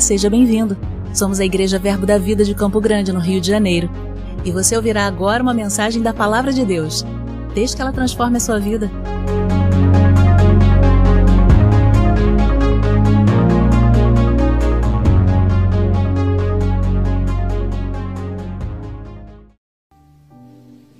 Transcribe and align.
Seja 0.00 0.28
bem-vindo. 0.28 0.76
Somos 1.14 1.40
a 1.40 1.44
Igreja 1.44 1.78
Verbo 1.78 2.04
da 2.04 2.18
Vida 2.18 2.44
de 2.44 2.54
Campo 2.54 2.80
Grande, 2.80 3.12
no 3.12 3.18
Rio 3.18 3.40
de 3.40 3.48
Janeiro. 3.48 3.90
E 4.44 4.52
você 4.52 4.76
ouvirá 4.76 5.06
agora 5.06 5.42
uma 5.42 5.54
mensagem 5.54 6.02
da 6.02 6.12
Palavra 6.12 6.52
de 6.52 6.64
Deus. 6.64 7.04
Desde 7.54 7.74
que 7.74 7.82
ela 7.82 7.92
transforme 7.92 8.36
a 8.36 8.40
sua 8.40 8.60
vida. 8.60 8.90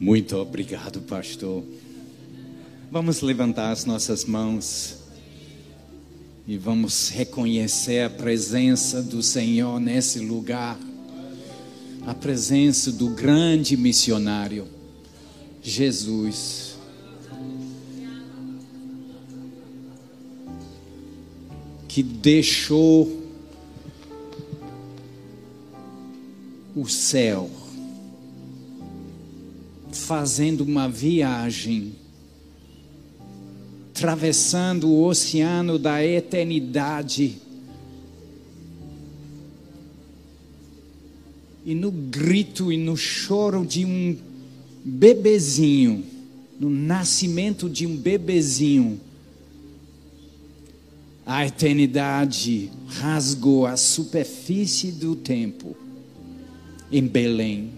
Muito 0.00 0.36
obrigado, 0.36 1.00
pastor. 1.02 1.62
Vamos 2.90 3.20
levantar 3.20 3.72
as 3.72 3.84
nossas 3.84 4.24
mãos 4.24 5.05
e 6.48 6.56
vamos 6.56 7.08
reconhecer 7.08 8.04
a 8.04 8.10
presença 8.10 9.02
do 9.02 9.20
Senhor 9.20 9.80
nesse 9.80 10.20
lugar, 10.20 10.78
a 12.06 12.14
presença 12.14 12.92
do 12.92 13.08
grande 13.08 13.76
missionário, 13.76 14.68
Jesus. 15.60 16.76
Que 21.88 22.02
deixou 22.02 23.24
o 26.76 26.86
céu, 26.86 27.50
fazendo 29.90 30.60
uma 30.60 30.88
viagem 30.88 31.94
atravessando 33.96 34.90
o 34.90 35.04
oceano 35.04 35.78
da 35.78 36.04
eternidade. 36.04 37.38
E 41.64 41.74
no 41.74 41.90
grito 41.90 42.70
e 42.70 42.76
no 42.76 42.94
choro 42.94 43.64
de 43.64 43.86
um 43.86 44.14
bebezinho, 44.84 46.04
no 46.60 46.68
nascimento 46.68 47.70
de 47.70 47.86
um 47.86 47.96
bebezinho, 47.96 49.00
a 51.24 51.46
eternidade 51.46 52.70
rasgou 52.86 53.64
a 53.64 53.78
superfície 53.78 54.92
do 54.92 55.16
tempo 55.16 55.74
em 56.92 57.06
Belém. 57.06 57.70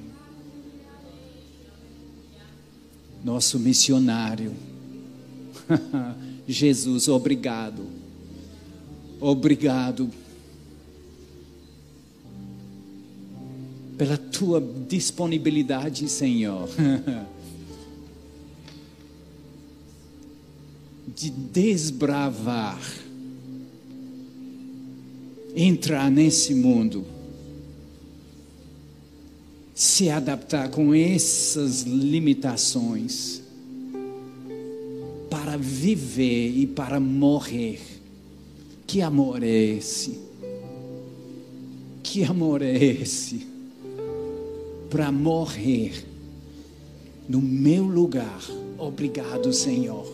Nosso 3.25 3.56
missionário 3.60 4.67
Jesus, 6.47 7.08
obrigado. 7.08 7.83
Obrigado 9.20 10.10
pela 13.97 14.16
tua 14.16 14.60
disponibilidade, 14.88 16.08
Senhor. 16.08 16.69
De 21.14 21.30
desbravar, 21.30 22.80
entrar 25.56 26.08
nesse 26.08 26.55
mundo, 26.55 27.05
se 29.75 30.08
adaptar 30.10 30.70
com 30.70 30.94
essas 30.94 31.82
limitações 31.82 33.42
viver 35.58 36.56
e 36.56 36.66
para 36.66 36.98
morrer. 37.00 37.80
Que 38.86 39.02
amor 39.02 39.42
é 39.42 39.48
esse? 39.48 40.19
Que 42.02 42.24
amor 42.24 42.62
é 42.62 42.72
esse? 42.74 43.46
Para 44.88 45.12
morrer 45.12 46.04
no 47.28 47.41
meu 47.41 47.84
lugar. 47.84 48.41
Obrigado, 48.78 49.52
Senhor, 49.52 50.06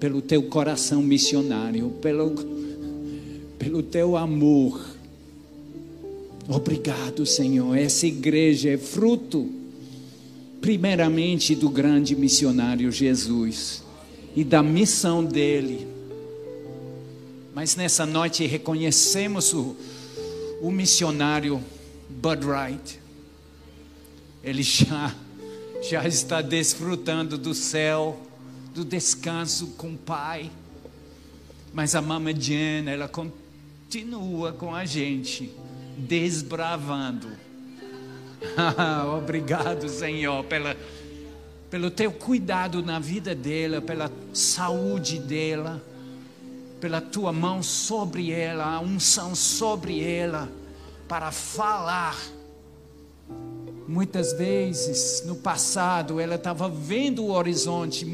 pelo 0.00 0.22
teu 0.22 0.44
coração 0.44 1.02
missionário, 1.02 1.90
pelo, 2.00 2.34
pelo 3.58 3.82
teu 3.82 4.16
amor. 4.16 4.80
Obrigado, 6.48 7.26
Senhor. 7.26 7.76
Essa 7.76 8.06
igreja 8.06 8.70
é 8.70 8.78
fruto, 8.78 9.50
primeiramente, 10.62 11.54
do 11.54 11.68
grande 11.68 12.16
missionário 12.16 12.90
Jesus 12.90 13.87
e 14.38 14.44
da 14.44 14.62
missão 14.62 15.24
dele. 15.24 15.84
Mas 17.52 17.74
nessa 17.74 18.06
noite 18.06 18.46
reconhecemos 18.46 19.52
o, 19.52 19.74
o 20.62 20.70
missionário 20.70 21.60
Bud 22.08 22.46
Wright. 22.46 23.00
Ele 24.44 24.62
já, 24.62 25.12
já 25.82 26.06
está 26.06 26.40
desfrutando 26.40 27.36
do 27.36 27.52
céu, 27.52 28.16
do 28.72 28.84
descanso 28.84 29.74
com 29.76 29.94
o 29.94 29.98
Pai. 29.98 30.52
Mas 31.74 31.96
a 31.96 32.00
Mama 32.00 32.32
Jane, 32.32 32.90
ela 32.92 33.08
continua 33.08 34.52
com 34.52 34.72
a 34.72 34.84
gente, 34.84 35.52
desbravando. 35.96 37.26
Obrigado, 39.18 39.88
Senhor, 39.88 40.44
pela 40.44 40.76
pelo 41.70 41.90
teu 41.90 42.10
cuidado 42.10 42.82
na 42.82 42.98
vida 42.98 43.34
dela, 43.34 43.80
pela 43.80 44.10
saúde 44.32 45.18
dela, 45.18 45.82
pela 46.80 47.00
tua 47.00 47.32
mão 47.32 47.62
sobre 47.62 48.30
ela, 48.30 48.74
a 48.74 48.80
unção 48.80 49.34
sobre 49.34 50.02
ela, 50.02 50.50
para 51.06 51.30
falar. 51.30 52.16
Muitas 53.86 54.32
vezes 54.32 55.22
no 55.26 55.36
passado 55.36 56.20
ela 56.20 56.36
estava 56.36 56.68
vendo 56.68 57.24
o 57.24 57.30
horizonte 57.32 58.06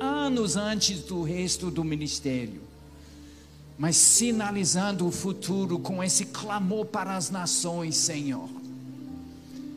anos 0.00 0.56
antes 0.56 1.00
do 1.00 1.22
resto 1.22 1.70
do 1.70 1.84
ministério, 1.84 2.60
mas 3.78 3.96
sinalizando 3.96 5.06
o 5.06 5.10
futuro 5.10 5.78
com 5.78 6.02
esse 6.02 6.26
clamor 6.26 6.86
para 6.86 7.16
as 7.16 7.30
nações, 7.30 7.96
Senhor. 7.96 8.48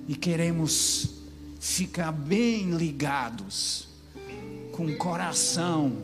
E 0.07 0.15
queremos 0.15 1.16
ficar 1.59 2.11
bem 2.11 2.71
ligados 2.71 3.87
com 4.71 4.85
o 4.85 4.97
coração 4.97 5.97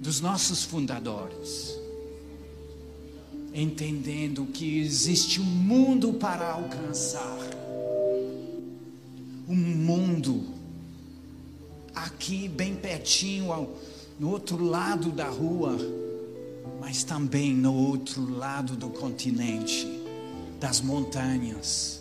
dos 0.00 0.20
nossos 0.20 0.64
fundadores, 0.64 1.78
entendendo 3.54 4.46
que 4.46 4.80
existe 4.80 5.40
um 5.40 5.44
mundo 5.44 6.14
para 6.14 6.50
alcançar, 6.52 7.38
um 9.48 9.54
mundo 9.54 10.46
aqui 11.94 12.48
bem 12.48 12.74
pertinho, 12.74 13.52
ao, 13.52 13.76
no 14.18 14.30
outro 14.30 14.64
lado 14.64 15.10
da 15.10 15.28
rua, 15.28 15.76
mas 16.80 17.04
também 17.04 17.54
no 17.54 17.74
outro 17.74 18.28
lado 18.36 18.74
do 18.74 18.88
continente, 18.88 19.86
das 20.58 20.80
montanhas 20.80 21.99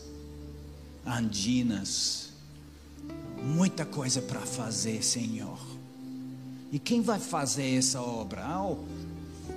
andinas. 1.05 2.29
Muita 3.41 3.85
coisa 3.85 4.21
para 4.21 4.41
fazer, 4.41 5.03
Senhor. 5.03 5.59
E 6.71 6.77
quem 6.77 7.01
vai 7.01 7.19
fazer 7.19 7.77
essa 7.77 8.01
obra? 8.01 8.43
Ah, 8.43 8.75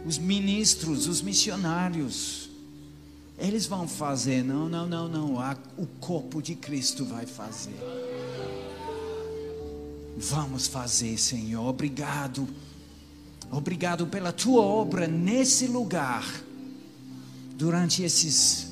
os 0.06 0.18
ministros, 0.18 1.06
os 1.06 1.20
missionários. 1.20 2.48
Eles 3.38 3.66
vão 3.66 3.86
fazer. 3.86 4.42
Não, 4.42 4.68
não, 4.68 4.86
não, 4.86 5.08
não. 5.08 5.34
O 5.76 5.86
corpo 6.00 6.40
de 6.40 6.54
Cristo 6.54 7.04
vai 7.04 7.26
fazer. 7.26 7.76
Vamos 10.16 10.66
fazer, 10.66 11.18
Senhor. 11.18 11.66
Obrigado. 11.66 12.48
Obrigado 13.50 14.06
pela 14.06 14.32
tua 14.32 14.62
obra 14.62 15.06
nesse 15.06 15.66
lugar. 15.66 16.24
Durante 17.56 18.02
esses 18.02 18.71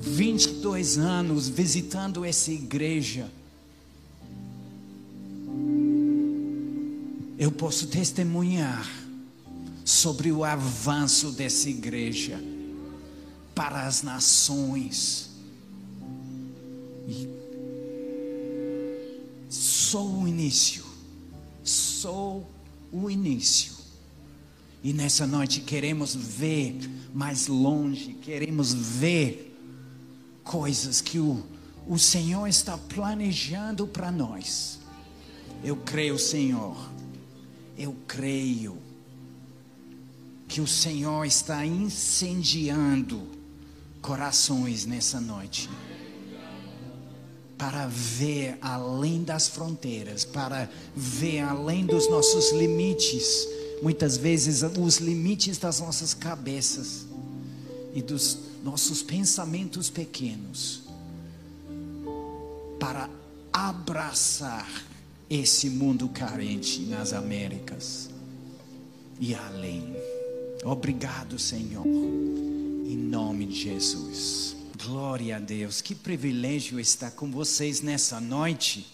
22 0.00 0.98
anos 0.98 1.48
visitando 1.48 2.24
essa 2.24 2.52
igreja, 2.52 3.30
eu 7.38 7.50
posso 7.50 7.86
testemunhar 7.88 8.88
sobre 9.84 10.32
o 10.32 10.44
avanço 10.44 11.30
dessa 11.32 11.68
igreja 11.68 12.42
para 13.54 13.86
as 13.86 14.02
nações. 14.02 15.30
E 17.06 17.28
sou 19.48 20.22
o 20.22 20.28
início, 20.28 20.84
sou 21.62 22.50
o 22.90 23.10
início. 23.10 23.74
E 24.82 24.92
nessa 24.92 25.26
noite 25.26 25.60
queremos 25.60 26.14
ver 26.14 26.78
mais 27.14 27.46
longe, 27.46 28.14
queremos 28.22 28.74
ver 28.74 29.53
coisas 30.44 31.00
que 31.00 31.18
o, 31.18 31.42
o 31.88 31.98
Senhor 31.98 32.46
está 32.46 32.76
planejando 32.76 33.86
para 33.86 34.12
nós. 34.12 34.78
Eu 35.64 35.76
creio, 35.76 36.18
Senhor. 36.18 36.76
Eu 37.76 37.96
creio. 38.06 38.76
que 40.46 40.60
o 40.60 40.66
Senhor 40.66 41.24
está 41.24 41.66
incendiando 41.66 43.26
corações 44.00 44.84
nessa 44.84 45.20
noite. 45.20 45.68
Para 47.56 47.86
ver 47.86 48.58
além 48.60 49.24
das 49.24 49.48
fronteiras, 49.48 50.24
para 50.24 50.68
ver 50.94 51.40
além 51.40 51.86
dos 51.86 52.08
nossos 52.10 52.52
limites, 52.52 53.48
muitas 53.82 54.16
vezes 54.16 54.62
os 54.62 54.98
limites 54.98 55.56
das 55.56 55.80
nossas 55.80 56.12
cabeças 56.12 57.06
e 57.94 58.02
dos 58.02 58.38
nossos 58.62 59.02
pensamentos 59.02 59.88
pequenos, 59.88 60.82
para 62.78 63.08
abraçar 63.52 64.68
esse 65.30 65.70
mundo 65.70 66.08
carente 66.08 66.80
nas 66.82 67.12
Américas 67.12 68.10
e 69.20 69.34
além. 69.34 69.94
Obrigado, 70.64 71.38
Senhor, 71.38 71.86
em 71.86 72.96
nome 72.96 73.46
de 73.46 73.54
Jesus. 73.54 74.56
Glória 74.84 75.36
a 75.36 75.38
Deus, 75.38 75.80
que 75.80 75.94
privilégio 75.94 76.80
estar 76.80 77.12
com 77.12 77.30
vocês 77.30 77.80
nessa 77.80 78.20
noite. 78.20 78.86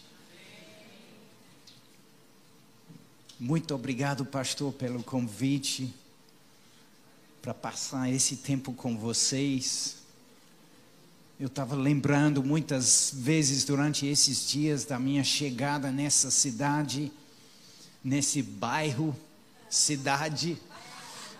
Muito 3.39 3.75
obrigado, 3.75 4.27
pastor, 4.27 4.73
pelo 4.75 5.03
convite 5.03 5.93
para 7.41 7.55
passar 7.55 8.11
esse 8.11 8.37
tempo 8.37 8.73
com 8.73 8.97
vocês. 8.97 9.97
Eu 11.39 11.47
estava 11.47 11.75
lembrando 11.75 12.43
muitas 12.43 13.13
vezes 13.15 13.65
durante 13.65 14.07
esses 14.07 14.47
dias 14.47 14.85
da 14.85 14.99
minha 14.99 15.25
chegada 15.25 15.91
nessa 15.91 16.31
cidade, 16.31 17.11
nesse 18.05 18.43
bairro, 18.43 19.17
cidade, 19.71 20.59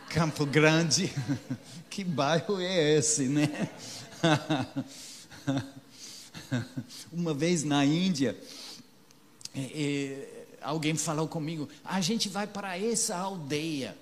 Campo 0.09 0.47
Grande. 0.47 1.13
que 1.91 2.03
bairro 2.03 2.59
é 2.61 2.97
esse, 2.97 3.25
né? 3.25 3.69
Uma 7.13 7.35
vez 7.35 7.63
na 7.63 7.85
Índia, 7.85 8.37
é, 9.55 9.61
é, 9.61 10.47
alguém 10.63 10.95
falou 10.95 11.29
comigo: 11.29 11.69
a 11.85 12.01
gente 12.01 12.31
vai 12.31 12.47
para 12.47 12.79
essa 12.79 13.17
aldeia. 13.17 13.95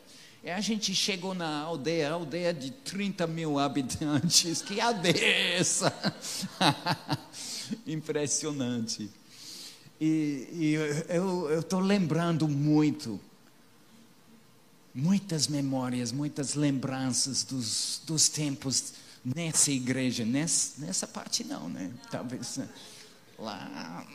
E 0.42 0.50
a 0.50 0.60
gente 0.60 0.94
chegou 0.94 1.34
na 1.34 1.60
aldeia, 1.62 2.10
aldeia 2.12 2.54
de 2.54 2.70
30 2.70 3.26
mil 3.26 3.58
habitantes. 3.58 4.62
Que 4.62 4.80
aldeia 4.80 5.24
é? 5.24 5.60
Impressionante. 7.86 9.10
E, 10.00 10.48
e 10.52 10.74
eu 11.08 11.58
estou 11.58 11.80
lembrando 11.80 12.46
muito, 12.46 13.20
muitas 14.94 15.48
memórias, 15.48 16.12
muitas 16.12 16.54
lembranças 16.54 17.42
dos, 17.42 18.00
dos 18.06 18.28
tempos 18.28 18.94
nessa 19.24 19.72
igreja, 19.72 20.24
nessa, 20.24 20.80
nessa 20.80 21.06
parte 21.06 21.42
não, 21.42 21.68
né? 21.68 21.90
Talvez 22.10 22.58
né? 22.58 22.68
lá 23.38 24.06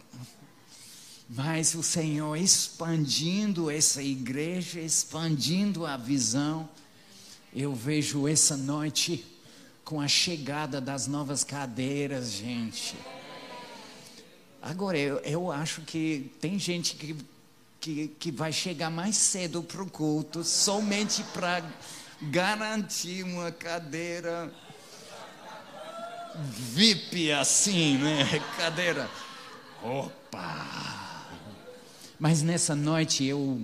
mas 1.35 1.73
o 1.73 1.81
Senhor 1.81 2.35
expandindo 2.35 3.71
essa 3.71 4.03
igreja, 4.03 4.79
expandindo 4.79 5.85
a 5.85 5.97
visão, 5.97 6.69
eu 7.55 7.73
vejo 7.73 8.27
essa 8.27 8.55
noite 8.55 9.25
com 9.83 9.99
a 9.99 10.07
chegada 10.07 10.79
das 10.79 11.07
novas 11.07 11.43
cadeiras, 11.43 12.31
gente. 12.31 12.95
Agora, 14.61 14.97
eu, 14.97 15.17
eu 15.19 15.51
acho 15.51 15.81
que 15.81 16.31
tem 16.39 16.59
gente 16.59 16.95
que, 16.95 17.15
que, 17.81 18.07
que 18.09 18.31
vai 18.31 18.53
chegar 18.53 18.91
mais 18.91 19.17
cedo 19.17 19.63
para 19.63 19.81
o 19.81 19.89
culto 19.89 20.43
somente 20.43 21.23
para 21.33 21.63
garantir 22.21 23.23
uma 23.23 23.51
cadeira 23.51 24.53
VIP 26.35 27.31
assim, 27.31 27.97
né? 27.97 28.23
Cadeira. 28.55 29.09
Opa! 29.83 31.02
Mas 32.19 32.41
nessa 32.41 32.75
noite 32.75 33.23
eu 33.23 33.63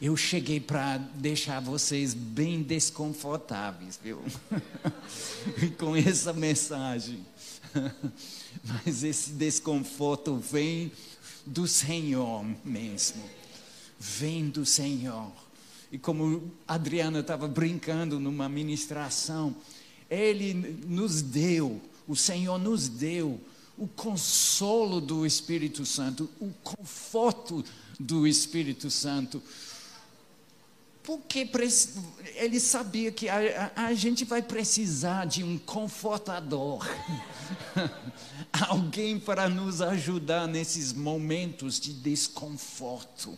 eu 0.00 0.16
cheguei 0.16 0.58
para 0.58 0.96
deixar 0.96 1.60
vocês 1.60 2.14
bem 2.14 2.62
desconfortáveis, 2.62 4.00
viu? 4.02 4.22
Com 5.78 5.94
essa 5.94 6.32
mensagem. 6.32 7.18
Mas 8.64 9.04
esse 9.04 9.32
desconforto 9.32 10.36
vem 10.36 10.90
do 11.44 11.68
Senhor 11.68 12.46
mesmo. 12.64 13.22
Vem 13.98 14.48
do 14.48 14.64
Senhor. 14.64 15.30
E 15.92 15.98
como 15.98 16.50
a 16.66 16.74
Adriana 16.76 17.20
estava 17.20 17.46
brincando 17.46 18.18
numa 18.18 18.48
ministração, 18.48 19.54
Ele 20.08 20.54
nos 20.86 21.20
deu, 21.20 21.78
o 22.08 22.16
Senhor 22.16 22.58
nos 22.58 22.88
deu 22.88 23.38
o 23.80 23.88
consolo 23.88 25.00
do 25.00 25.24
Espírito 25.24 25.86
Santo, 25.86 26.28
o 26.38 26.52
conforto 26.62 27.64
do 27.98 28.26
Espírito 28.26 28.90
Santo. 28.90 29.42
Porque 31.02 31.48
ele 32.34 32.60
sabia 32.60 33.10
que 33.10 33.26
a, 33.26 33.72
a, 33.74 33.94
gente 33.94 34.26
vai 34.26 34.42
precisar 34.42 35.24
de 35.24 35.42
um 35.42 35.56
confortador, 35.56 36.86
alguém 38.68 39.18
para 39.18 39.48
nos 39.48 39.80
ajudar 39.80 40.46
nesses 40.46 40.92
momentos 40.92 41.80
de 41.80 41.94
desconforto. 41.94 43.36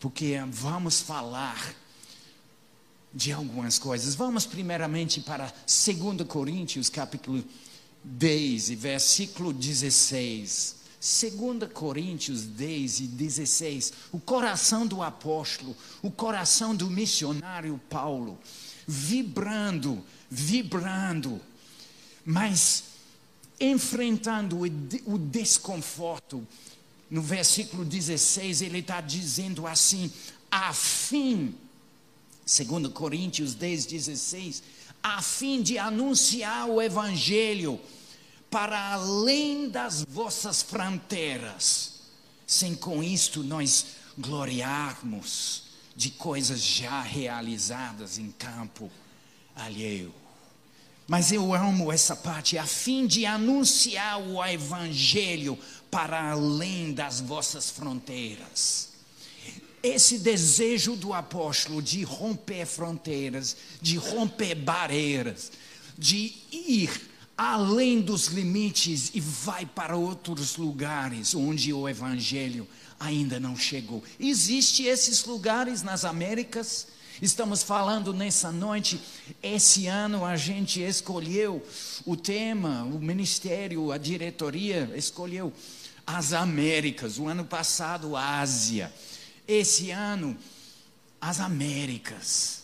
Porque 0.00 0.38
vamos 0.48 1.02
falar 1.02 1.74
de 3.12 3.32
algumas 3.32 3.78
coisas. 3.78 4.14
Vamos 4.14 4.46
primeiramente 4.46 5.20
para 5.20 5.52
2 5.66 6.26
Coríntios, 6.26 6.88
capítulo 6.88 7.44
10, 8.04 8.70
versículo 8.70 9.52
16. 9.52 10.84
2 11.04 11.70
Coríntios 11.70 12.44
10 12.44 13.00
e 13.00 13.06
16, 13.08 13.92
o 14.10 14.18
coração 14.18 14.86
do 14.86 15.02
apóstolo, 15.02 15.76
o 16.00 16.10
coração 16.10 16.74
do 16.74 16.88
missionário 16.88 17.78
Paulo, 17.90 18.38
vibrando, 18.86 20.02
vibrando, 20.30 21.38
mas 22.24 22.84
enfrentando 23.60 24.60
o 25.04 25.18
desconforto. 25.18 26.46
No 27.10 27.20
versículo 27.20 27.84
16, 27.84 28.62
ele 28.62 28.78
está 28.78 29.02
dizendo 29.02 29.66
assim: 29.66 30.10
a 30.50 30.72
fim, 30.72 31.54
2 32.46 32.88
Coríntios 32.94 33.54
10, 33.54 33.84
16, 33.84 34.62
a 35.02 35.20
fim 35.20 35.60
de 35.60 35.76
anunciar 35.76 36.66
o 36.66 36.80
evangelho 36.80 37.78
para 38.54 38.92
além 38.92 39.68
das 39.68 40.04
vossas 40.08 40.62
fronteiras, 40.62 41.90
sem 42.46 42.72
com 42.72 43.02
isto 43.02 43.42
nós 43.42 43.84
gloriarmos 44.16 45.64
de 45.96 46.12
coisas 46.12 46.62
já 46.62 47.02
realizadas 47.02 48.16
em 48.16 48.30
campo 48.30 48.88
alheio. 49.56 50.14
Mas 51.08 51.32
eu 51.32 51.52
amo 51.52 51.90
essa 51.90 52.14
parte, 52.14 52.56
a 52.56 52.64
fim 52.64 53.08
de 53.08 53.26
anunciar 53.26 54.20
o 54.20 54.44
Evangelho 54.44 55.58
para 55.90 56.30
além 56.30 56.92
das 56.92 57.18
vossas 57.18 57.70
fronteiras. 57.70 58.90
Esse 59.82 60.20
desejo 60.20 60.94
do 60.94 61.12
apóstolo 61.12 61.82
de 61.82 62.04
romper 62.04 62.66
fronteiras, 62.66 63.56
de 63.82 63.96
romper 63.96 64.54
barreiras, 64.54 65.50
de 65.98 66.32
ir 66.52 67.13
além 67.36 68.00
dos 68.00 68.28
limites 68.28 69.10
e 69.14 69.20
vai 69.20 69.66
para 69.66 69.96
outros 69.96 70.56
lugares 70.56 71.34
onde 71.34 71.72
o 71.72 71.88
evangelho 71.88 72.66
ainda 72.98 73.40
não 73.40 73.56
chegou. 73.56 74.02
Existem 74.18 74.86
esses 74.86 75.24
lugares 75.24 75.82
nas 75.82 76.04
Américas. 76.04 76.88
Estamos 77.20 77.62
falando 77.62 78.12
nessa 78.12 78.50
noite. 78.52 79.00
Esse 79.42 79.86
ano 79.86 80.24
a 80.24 80.36
gente 80.36 80.80
escolheu 80.80 81.64
o 82.04 82.16
tema, 82.16 82.84
o 82.84 82.98
ministério, 82.98 83.92
a 83.92 83.98
diretoria 83.98 84.90
escolheu 84.96 85.52
as 86.06 86.32
Américas. 86.32 87.18
O 87.18 87.26
ano 87.28 87.44
passado, 87.44 88.16
a 88.16 88.40
Ásia. 88.40 88.92
Esse 89.46 89.90
ano, 89.90 90.36
as 91.20 91.40
Américas. 91.40 92.62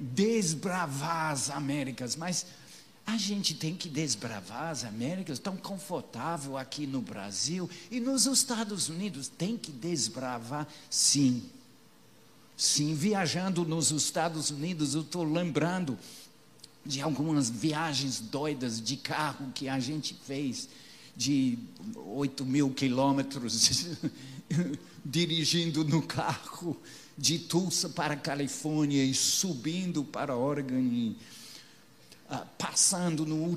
Desbravar 0.00 1.32
as 1.32 1.50
Américas. 1.50 2.16
Mas 2.16 2.46
a 3.06 3.18
gente 3.18 3.54
tem 3.54 3.76
que 3.76 3.88
desbravar 3.88 4.70
as 4.70 4.84
Américas, 4.84 5.38
tão 5.38 5.56
confortável 5.56 6.56
aqui 6.56 6.86
no 6.86 7.02
Brasil 7.02 7.68
e 7.90 8.00
nos 8.00 8.26
Estados 8.26 8.88
Unidos, 8.88 9.28
tem 9.28 9.56
que 9.56 9.70
desbravar 9.70 10.66
sim. 10.88 11.42
Sim, 12.56 12.94
viajando 12.94 13.64
nos 13.64 13.90
Estados 13.90 14.50
Unidos, 14.50 14.94
eu 14.94 15.02
estou 15.02 15.24
lembrando 15.24 15.98
de 16.86 17.00
algumas 17.00 17.50
viagens 17.50 18.20
doidas 18.20 18.80
de 18.80 18.96
carro 18.96 19.50
que 19.54 19.68
a 19.68 19.78
gente 19.80 20.14
fez 20.26 20.68
de 21.16 21.58
8 21.94 22.44
mil 22.44 22.70
quilômetros 22.70 23.98
dirigindo 25.04 25.84
no 25.84 26.02
carro 26.02 26.76
de 27.16 27.38
Tulsa 27.38 27.88
para 27.88 28.14
a 28.14 28.16
Califórnia 28.16 29.04
e 29.04 29.14
subindo 29.14 30.04
para 30.04 30.36
Oregon 30.36 30.78
e 30.78 31.16
passando 32.58 33.26
no 33.26 33.56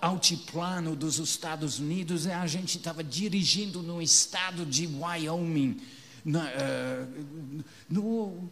altiplano 0.00 0.94
dos 0.94 1.18
Estados 1.18 1.78
Unidos 1.78 2.26
e 2.26 2.30
a 2.30 2.46
gente 2.46 2.78
estava 2.78 3.02
dirigindo 3.02 3.82
no 3.82 4.00
estado 4.00 4.64
de 4.64 4.86
Wyoming, 4.86 5.80
na, 6.24 6.44
uh, 6.44 7.64
no, 7.88 8.50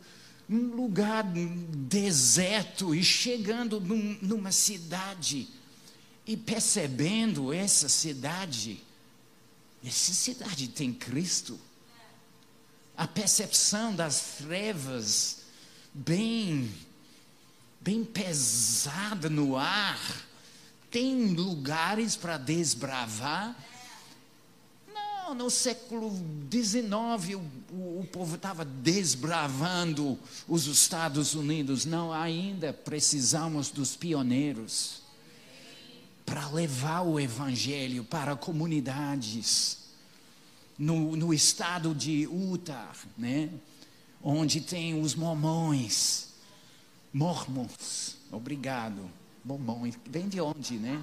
num 0.49 0.75
lugar 0.75 1.25
deserto 1.25 2.95
e 2.95 3.03
chegando 3.03 3.81
num, 3.81 4.19
numa 4.21 4.53
cidade 4.53 5.49
e 6.27 6.37
percebendo 6.37 7.53
essa 7.53 7.89
cidade, 7.89 8.83
essa 9.85 10.13
cidade 10.13 10.69
tem 10.69 10.93
Cristo. 10.93 11.59
A 12.97 13.07
percepção 13.07 13.95
das 13.95 14.37
trevas 14.39 15.43
bem 15.95 16.71
bem 17.83 18.05
pesada 18.05 19.29
no 19.29 19.57
ar. 19.57 20.01
Tem 20.91 21.35
lugares 21.35 22.17
para 22.17 22.39
desbravar. 22.39 23.57
Não, 24.93 25.35
no 25.35 25.51
século 25.51 26.11
XIX 26.51 27.37
o, 27.71 28.01
o, 28.01 28.09
povo 28.13 28.37
estava 28.37 28.65
desbravando 28.65 30.19
os 30.47 30.67
Estados 30.67 31.35
Unidos. 31.35 31.85
Não, 31.85 32.13
ainda 32.13 32.73
precisamos 32.73 33.71
dos 33.71 33.97
pioneiros 33.97 35.03
para 36.25 36.49
levar 36.49 37.03
o 37.03 37.19
Evangelho 37.19 38.05
para 38.05 38.37
comunidades. 38.37 39.79
No, 40.79 41.17
no 41.17 41.33
estado 41.35 41.95
de 41.95 42.23
Utah, 42.23 42.93
né? 43.17 43.51
onde 44.23 44.61
tem 44.61 45.01
os 45.01 45.15
mormões. 45.15 46.32
Mormons, 47.13 48.17
obrigado. 48.31 49.11
Mormões, 49.45 49.99
vem 50.07 50.29
de 50.29 50.41
onde, 50.41 50.79
né? 50.79 51.03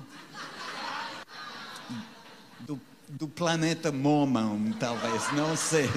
Do, 2.62 2.82
do 3.10 3.28
planeta 3.28 3.92
Mormon, 3.92 4.72
talvez, 4.80 5.32
não 5.34 5.56
sei. 5.56 5.90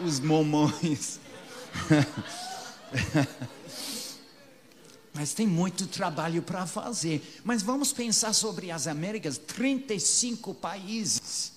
Os 0.00 0.18
mormões. 0.20 1.20
Mas 5.12 5.34
tem 5.34 5.46
muito 5.46 5.86
trabalho 5.86 6.42
para 6.42 6.66
fazer. 6.66 7.40
Mas 7.44 7.62
vamos 7.62 7.92
pensar 7.92 8.32
sobre 8.32 8.70
as 8.70 8.86
Américas: 8.86 9.36
35 9.38 10.54
países. 10.54 11.52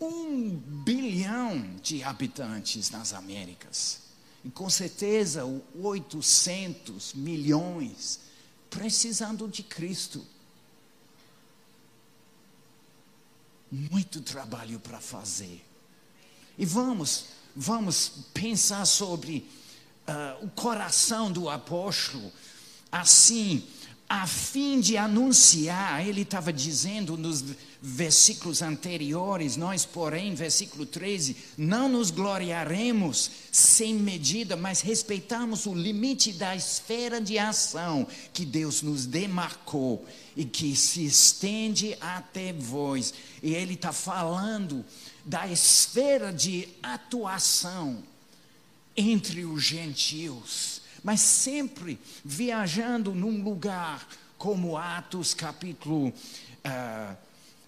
Um 0.00 0.50
bilhão 0.50 1.76
de 1.82 2.02
habitantes 2.02 2.90
nas 2.90 3.12
Américas. 3.12 4.05
E 4.46 4.50
com 4.52 4.70
certeza 4.70 5.44
800 5.74 7.14
milhões 7.14 8.20
precisando 8.70 9.48
de 9.48 9.64
Cristo. 9.64 10.24
Muito 13.68 14.20
trabalho 14.20 14.78
para 14.78 15.00
fazer. 15.00 15.66
E 16.56 16.64
vamos, 16.64 17.24
vamos 17.56 18.12
pensar 18.32 18.86
sobre 18.86 19.50
uh, 20.06 20.44
o 20.44 20.50
coração 20.50 21.32
do 21.32 21.50
apóstolo, 21.50 22.32
assim, 22.92 23.66
a 24.08 24.26
fim 24.26 24.80
de 24.80 24.96
anunciar, 24.96 26.06
ele 26.06 26.22
estava 26.22 26.52
dizendo 26.52 27.16
nos 27.16 27.44
versículos 27.82 28.62
anteriores, 28.62 29.56
nós, 29.56 29.84
porém, 29.84 30.34
versículo 30.34 30.86
13, 30.86 31.36
não 31.58 31.88
nos 31.88 32.10
gloriaremos 32.10 33.30
sem 33.50 33.94
medida, 33.94 34.56
mas 34.56 34.80
respeitamos 34.80 35.66
o 35.66 35.74
limite 35.74 36.32
da 36.32 36.54
esfera 36.54 37.20
de 37.20 37.38
ação 37.38 38.06
que 38.32 38.44
Deus 38.44 38.80
nos 38.80 39.06
demarcou 39.06 40.06
e 40.36 40.44
que 40.44 40.76
se 40.76 41.04
estende 41.04 41.96
até 42.00 42.52
vós. 42.52 43.12
E 43.42 43.54
ele 43.54 43.74
está 43.74 43.92
falando 43.92 44.84
da 45.24 45.48
esfera 45.48 46.32
de 46.32 46.68
atuação 46.82 48.02
entre 48.96 49.44
os 49.44 49.62
gentios, 49.62 50.80
mas 51.06 51.20
sempre 51.20 52.00
viajando 52.24 53.14
num 53.14 53.40
lugar 53.40 54.04
como 54.36 54.76
Atos 54.76 55.34
capítulo 55.34 56.08
uh, 56.08 56.12
ah, 56.64 57.16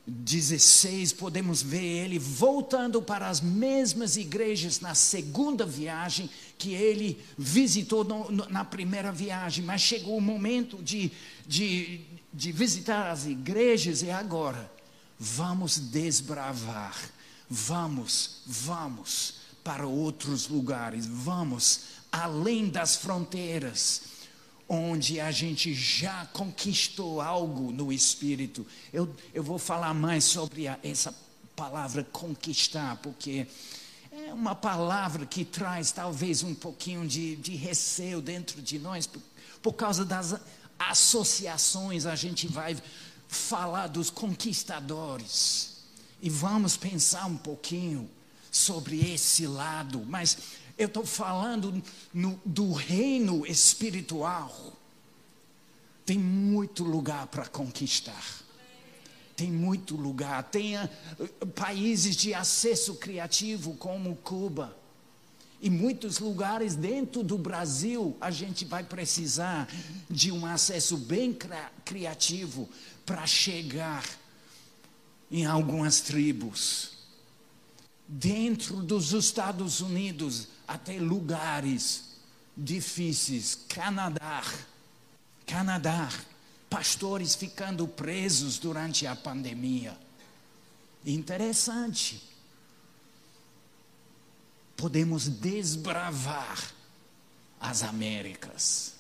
16, 0.05 1.13
podemos 1.13 1.63
ver 1.63 2.05
ele 2.05 2.19
voltando 2.19 3.01
para 3.01 3.29
as 3.29 3.41
mesmas 3.41 4.17
igrejas 4.17 4.81
na 4.81 4.93
segunda 4.93 5.65
viagem 5.65 6.29
que 6.59 6.75
ele 6.75 7.23
visitou 7.39 8.03
no, 8.03 8.29
no, 8.29 8.49
na 8.49 8.65
primeira 8.65 9.13
viagem, 9.13 9.65
mas 9.65 9.83
chegou 9.83 10.17
o 10.17 10.21
momento 10.21 10.83
de, 10.83 11.13
de, 11.47 12.01
de 12.35 12.51
visitar 12.51 13.09
as 13.09 13.25
igrejas 13.25 14.03
e 14.03 14.11
agora 14.11 14.69
vamos 15.17 15.79
desbravar, 15.79 16.97
vamos, 17.49 18.43
vamos 18.45 19.35
para 19.63 19.87
outros 19.87 20.49
lugares, 20.49 21.07
vamos 21.07 21.98
além 22.11 22.69
das 22.69 22.97
fronteiras, 22.97 24.03
onde 24.69 25.19
a 25.19 25.31
gente 25.31 25.73
já 25.73 26.27
conquistou 26.27 27.21
algo 27.21 27.73
no 27.73 27.93
espírito. 27.93 28.67
Eu, 28.93 29.15
eu 29.33 29.43
vou 29.43 29.59
falar 29.59 29.95
mais 29.95 30.25
sobre 30.25 30.69
a, 30.69 30.79
essa 30.83 31.15
palavra 31.57 32.05
conquistar, 32.05 32.97
porque 32.97 33.47
é 34.13 34.33
uma 34.33 34.55
palavra 34.55 35.25
que 35.25 35.45
traz 35.45 35.91
talvez 35.91 36.43
um 36.43 36.55
pouquinho 36.55 37.07
de, 37.07 37.37
de 37.37 37.55
receio 37.57 38.21
dentro 38.21 38.61
de 38.61 38.79
nós, 38.79 39.07
por, 39.07 39.23
por 39.63 39.73
causa 39.73 40.05
das 40.05 40.37
associações, 40.79 42.07
a 42.07 42.15
gente 42.15 42.47
vai 42.47 42.77
falar 43.27 43.89
dos 43.89 44.11
conquistadores. 44.11 45.79
E 46.21 46.29
vamos 46.29 46.77
pensar 46.77 47.27
um 47.27 47.37
pouquinho 47.37 48.09
sobre 48.51 49.13
esse 49.13 49.47
lado, 49.47 50.05
mas 50.07 50.39
eu 50.79 50.87
estou 50.87 51.05
falando 51.05 51.83
no, 52.15 52.41
do 52.45 52.73
reino 52.73 53.45
espiritual. 53.45 54.73
Tem 56.07 56.17
muito 56.17 56.85
lugar 56.85 57.27
para 57.27 57.47
conquistar. 57.47 58.25
Tem 59.37 59.51
muito 59.51 59.97
lugar. 59.97 60.45
Tem 60.45 60.77
uh, 60.77 61.47
países 61.55 62.15
de 62.17 62.33
acesso 62.33 62.95
criativo 62.95 63.75
como 63.75 64.17
Cuba. 64.17 64.77
E 65.61 65.69
muitos 65.69 66.21
lugares 66.21 66.77
dentro 66.77 67.25
do 67.25 67.37
Brasil 67.37 68.17
a 68.21 68.31
gente 68.31 68.65
vai 68.65 68.85
precisar 68.85 69.69
de 70.09 70.31
um 70.31 70.47
acesso 70.47 70.97
bem 70.97 71.37
criativo 71.85 72.69
para 73.05 73.27
chegar 73.27 74.05
em 75.29 75.45
algumas 75.45 76.01
tribos 76.01 76.99
dentro 78.09 78.77
dos 78.77 79.13
Estados 79.13 79.81
Unidos 79.81 80.49
até 80.69 80.99
lugares 80.99 82.19
difíceis, 82.55 83.59
Canadá, 83.69 84.45
Canadá, 85.47 86.11
pastores 86.69 87.35
ficando 87.35 87.89
presos 87.89 88.59
durante 88.59 89.07
a 89.07 89.17
pandemia. 89.17 89.99
Interessante. 91.07 92.23
Podemos 94.77 95.27
desbravar 95.27 96.59
as 97.59 97.83
Américas. 97.83 98.95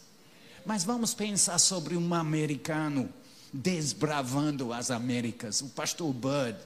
Mas 0.64 0.84
vamos 0.84 1.12
pensar 1.12 1.58
sobre 1.58 1.96
um 1.96 2.14
americano 2.14 3.12
desbravando 3.52 4.72
as 4.72 4.90
Américas. 4.90 5.60
O 5.60 5.68
pastor 5.68 6.12
Bud 6.12 6.56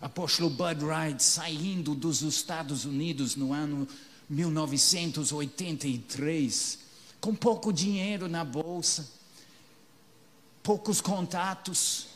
apóstolo 0.00 0.48
Bud 0.48 0.82
Wright 0.84 1.22
saindo 1.22 1.94
dos 1.94 2.22
Estados 2.22 2.86
Unidos 2.86 3.36
no 3.36 3.52
ano 3.52 3.86
1983, 4.28 6.78
com 7.20 7.34
pouco 7.34 7.72
dinheiro 7.72 8.28
na 8.28 8.44
bolsa, 8.44 9.08
poucos 10.62 11.00
contatos, 11.00 12.06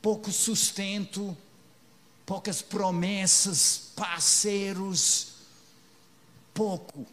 pouco 0.00 0.30
sustento, 0.32 1.36
poucas 2.24 2.62
promessas, 2.62 3.90
parceiros, 3.94 5.32
pouco. 6.54 7.04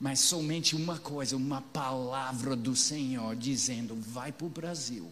Mas 0.00 0.20
somente 0.20 0.76
uma 0.76 0.96
coisa, 0.98 1.36
uma 1.36 1.60
palavra 1.60 2.54
do 2.54 2.76
Senhor 2.76 3.34
dizendo: 3.34 3.96
vai 3.96 4.30
para 4.30 4.46
o 4.46 4.50
Brasil 4.50 5.10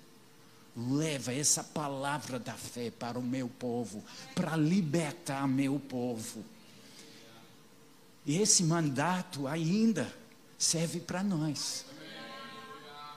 leva 0.76 1.32
essa 1.32 1.64
palavra 1.64 2.38
da 2.38 2.52
fé 2.52 2.90
para 2.90 3.18
o 3.18 3.22
meu 3.22 3.48
povo, 3.48 4.04
para 4.34 4.56
libertar 4.56 5.48
meu 5.48 5.80
povo. 5.80 6.44
E 8.26 8.36
esse 8.36 8.62
mandato 8.62 9.46
ainda 9.46 10.12
serve 10.58 11.00
para 11.00 11.22
nós. 11.22 11.86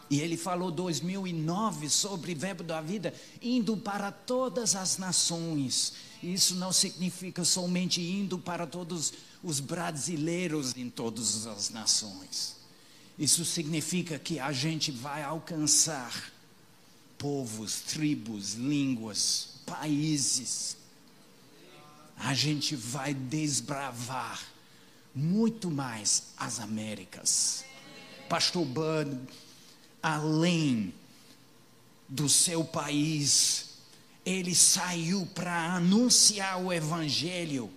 E 0.10 0.22
ele 0.22 0.38
falou 0.38 0.72
2009 0.72 1.90
sobre 1.90 2.34
verbo 2.34 2.64
da 2.64 2.82
vida, 2.82 3.14
indo 3.42 3.78
para 3.78 4.12
todas 4.12 4.76
as 4.76 4.98
nações. 4.98 5.94
Isso 6.24 6.56
não 6.56 6.72
significa 6.72 7.44
somente 7.44 8.02
indo 8.02 8.40
para 8.40 8.66
todos 8.66 9.14
os 9.44 9.60
brasileiros 9.60 10.76
em 10.76 10.90
todas 10.90 11.46
as 11.46 11.70
nações. 11.70 12.56
Isso 13.18 13.46
significa 13.46 14.18
que 14.18 14.40
a 14.40 14.52
gente 14.52 14.92
vai 14.92 15.22
alcançar 15.22 16.32
povos, 17.20 17.82
tribos, 17.82 18.54
línguas, 18.54 19.50
países. 19.66 20.78
A 22.18 22.34
gente 22.34 22.76
vai 22.76 23.14
desbravar 23.14 24.42
muito 25.14 25.70
mais 25.70 26.34
as 26.38 26.60
Américas. 26.60 27.64
Pastor 28.30 28.66
Bud, 28.66 29.20
além 30.02 30.94
do 32.08 32.30
seu 32.30 32.64
país, 32.64 33.70
ele 34.26 34.56
saiu 34.56 35.28
para 35.36 35.76
anunciar 35.76 36.62
o 36.62 36.72
Evangelho 36.72 37.70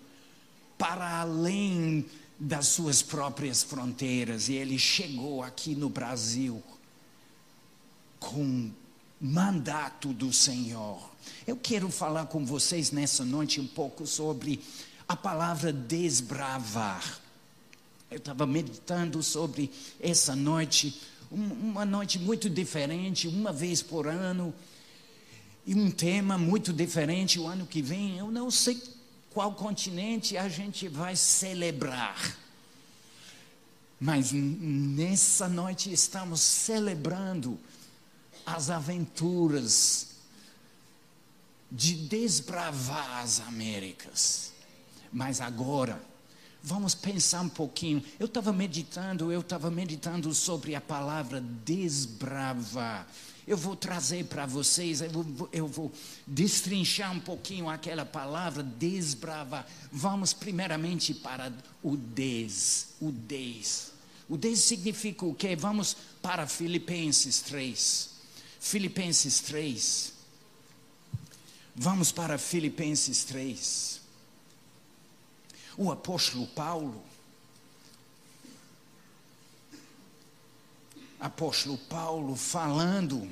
para 0.78 1.20
além 1.20 2.06
das 2.38 2.66
suas 2.68 3.02
próprias 3.02 3.62
fronteiras 3.62 4.48
e 4.48 4.54
ele 4.54 4.78
chegou 4.78 5.42
aqui 5.42 5.74
no 5.74 5.88
Brasil 5.88 6.62
com 8.18 8.70
mandato 9.22 10.12
do 10.12 10.32
Senhor. 10.32 11.00
Eu 11.46 11.56
quero 11.56 11.88
falar 11.88 12.26
com 12.26 12.44
vocês 12.44 12.90
nessa 12.90 13.24
noite 13.24 13.60
um 13.60 13.66
pouco 13.68 14.04
sobre 14.04 14.60
a 15.06 15.14
palavra 15.14 15.72
desbravar. 15.72 17.20
Eu 18.10 18.18
estava 18.18 18.44
meditando 18.44 19.22
sobre 19.22 19.70
essa 20.00 20.34
noite, 20.34 21.00
uma 21.30 21.84
noite 21.84 22.18
muito 22.18 22.50
diferente, 22.50 23.28
uma 23.28 23.52
vez 23.52 23.80
por 23.80 24.08
ano, 24.08 24.52
e 25.64 25.72
um 25.72 25.88
tema 25.88 26.36
muito 26.36 26.72
diferente 26.72 27.38
o 27.38 27.46
ano 27.46 27.64
que 27.64 27.80
vem. 27.80 28.18
Eu 28.18 28.28
não 28.28 28.50
sei 28.50 28.82
qual 29.30 29.54
continente 29.54 30.36
a 30.36 30.48
gente 30.48 30.88
vai 30.88 31.14
celebrar. 31.14 32.36
Mas 34.00 34.32
nessa 34.32 35.48
noite 35.48 35.92
estamos 35.92 36.40
celebrando 36.40 37.56
as 38.46 38.70
aventuras 38.70 40.08
de 41.70 41.94
desbravar 41.94 43.22
as 43.22 43.40
Américas. 43.40 44.52
Mas 45.12 45.40
agora, 45.40 46.02
vamos 46.62 46.94
pensar 46.94 47.40
um 47.40 47.48
pouquinho. 47.48 48.02
Eu 48.20 48.26
estava 48.26 48.52
meditando, 48.52 49.32
eu 49.32 49.40
estava 49.40 49.70
meditando 49.70 50.32
sobre 50.34 50.74
a 50.74 50.80
palavra 50.80 51.42
desbravar. 51.64 53.06
Eu 53.46 53.56
vou 53.56 53.74
trazer 53.74 54.26
para 54.26 54.46
vocês, 54.46 55.00
eu 55.00 55.10
vou, 55.10 55.48
eu 55.52 55.66
vou 55.66 55.92
destrinchar 56.26 57.12
um 57.12 57.18
pouquinho 57.18 57.68
aquela 57.68 58.04
palavra 58.04 58.62
desbravar. 58.62 59.66
Vamos 59.90 60.32
primeiramente 60.32 61.12
para 61.12 61.52
o 61.82 61.96
des, 61.96 62.88
o 63.00 63.10
des. 63.10 63.92
O 64.28 64.36
des 64.36 64.60
significa 64.60 65.26
o 65.26 65.34
quê? 65.34 65.56
Vamos 65.56 65.96
para 66.22 66.46
Filipenses 66.46 67.40
3. 67.40 68.11
Filipenses 68.62 69.40
3. 69.40 70.12
Vamos 71.74 72.12
para 72.12 72.38
Filipenses 72.38 73.24
3. 73.24 74.00
O 75.76 75.90
apóstolo 75.90 76.46
Paulo, 76.46 77.02
apóstolo 81.18 81.76
Paulo 81.76 82.36
falando 82.36 83.28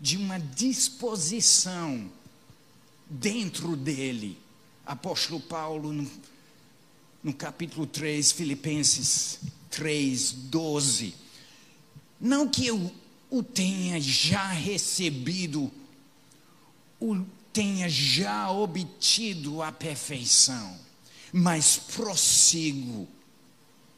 de 0.00 0.16
uma 0.16 0.40
disposição 0.40 2.10
dentro 3.06 3.76
dele. 3.76 4.40
Apóstolo 4.86 5.40
Paulo, 5.40 5.92
no, 5.92 6.10
no 7.22 7.34
capítulo 7.34 7.86
3, 7.86 8.32
Filipenses 8.32 9.40
3, 9.68 10.32
12. 10.32 11.14
Não 12.18 12.48
que 12.48 12.66
eu 12.66 12.99
o 13.30 13.42
tenha 13.42 14.00
já 14.00 14.48
recebido, 14.48 15.70
o 16.98 17.24
tenha 17.52 17.88
já 17.88 18.50
obtido 18.50 19.62
a 19.62 19.70
perfeição, 19.70 20.76
mas 21.32 21.76
prossigo. 21.76 23.08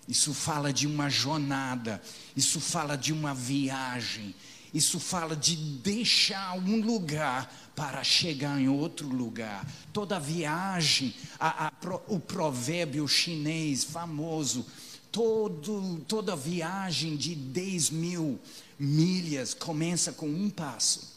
Isso 0.07 0.35
fala 0.35 0.73
de 0.73 0.87
uma 0.87 1.09
jornada, 1.09 2.03
isso 2.37 2.61
fala 2.61 2.97
de 2.97 3.13
uma 3.13 3.35
viagem, 3.35 4.35
isso 4.75 4.99
fala 4.99 5.35
de 5.35 5.57
deixar 5.57 6.59
um 6.59 6.81
lugar 6.81 7.73
para 7.75 8.03
chegar 8.05 8.61
em 8.61 8.69
outro 8.69 9.09
lugar. 9.09 9.67
Toda 9.93 10.19
viagem, 10.19 11.15
a, 11.39 11.69
a, 11.69 11.73
o 12.09 12.19
provérbio 12.19 13.07
chinês 13.09 13.85
famoso, 13.85 14.67
todo, 15.13 16.01
toda 16.09 16.35
viagem 16.35 17.15
de 17.17 17.35
10 17.35 17.91
mil 17.91 18.41
milhas 18.79 19.53
começa 19.53 20.11
com 20.11 20.27
um 20.27 20.49
passo. 20.49 21.13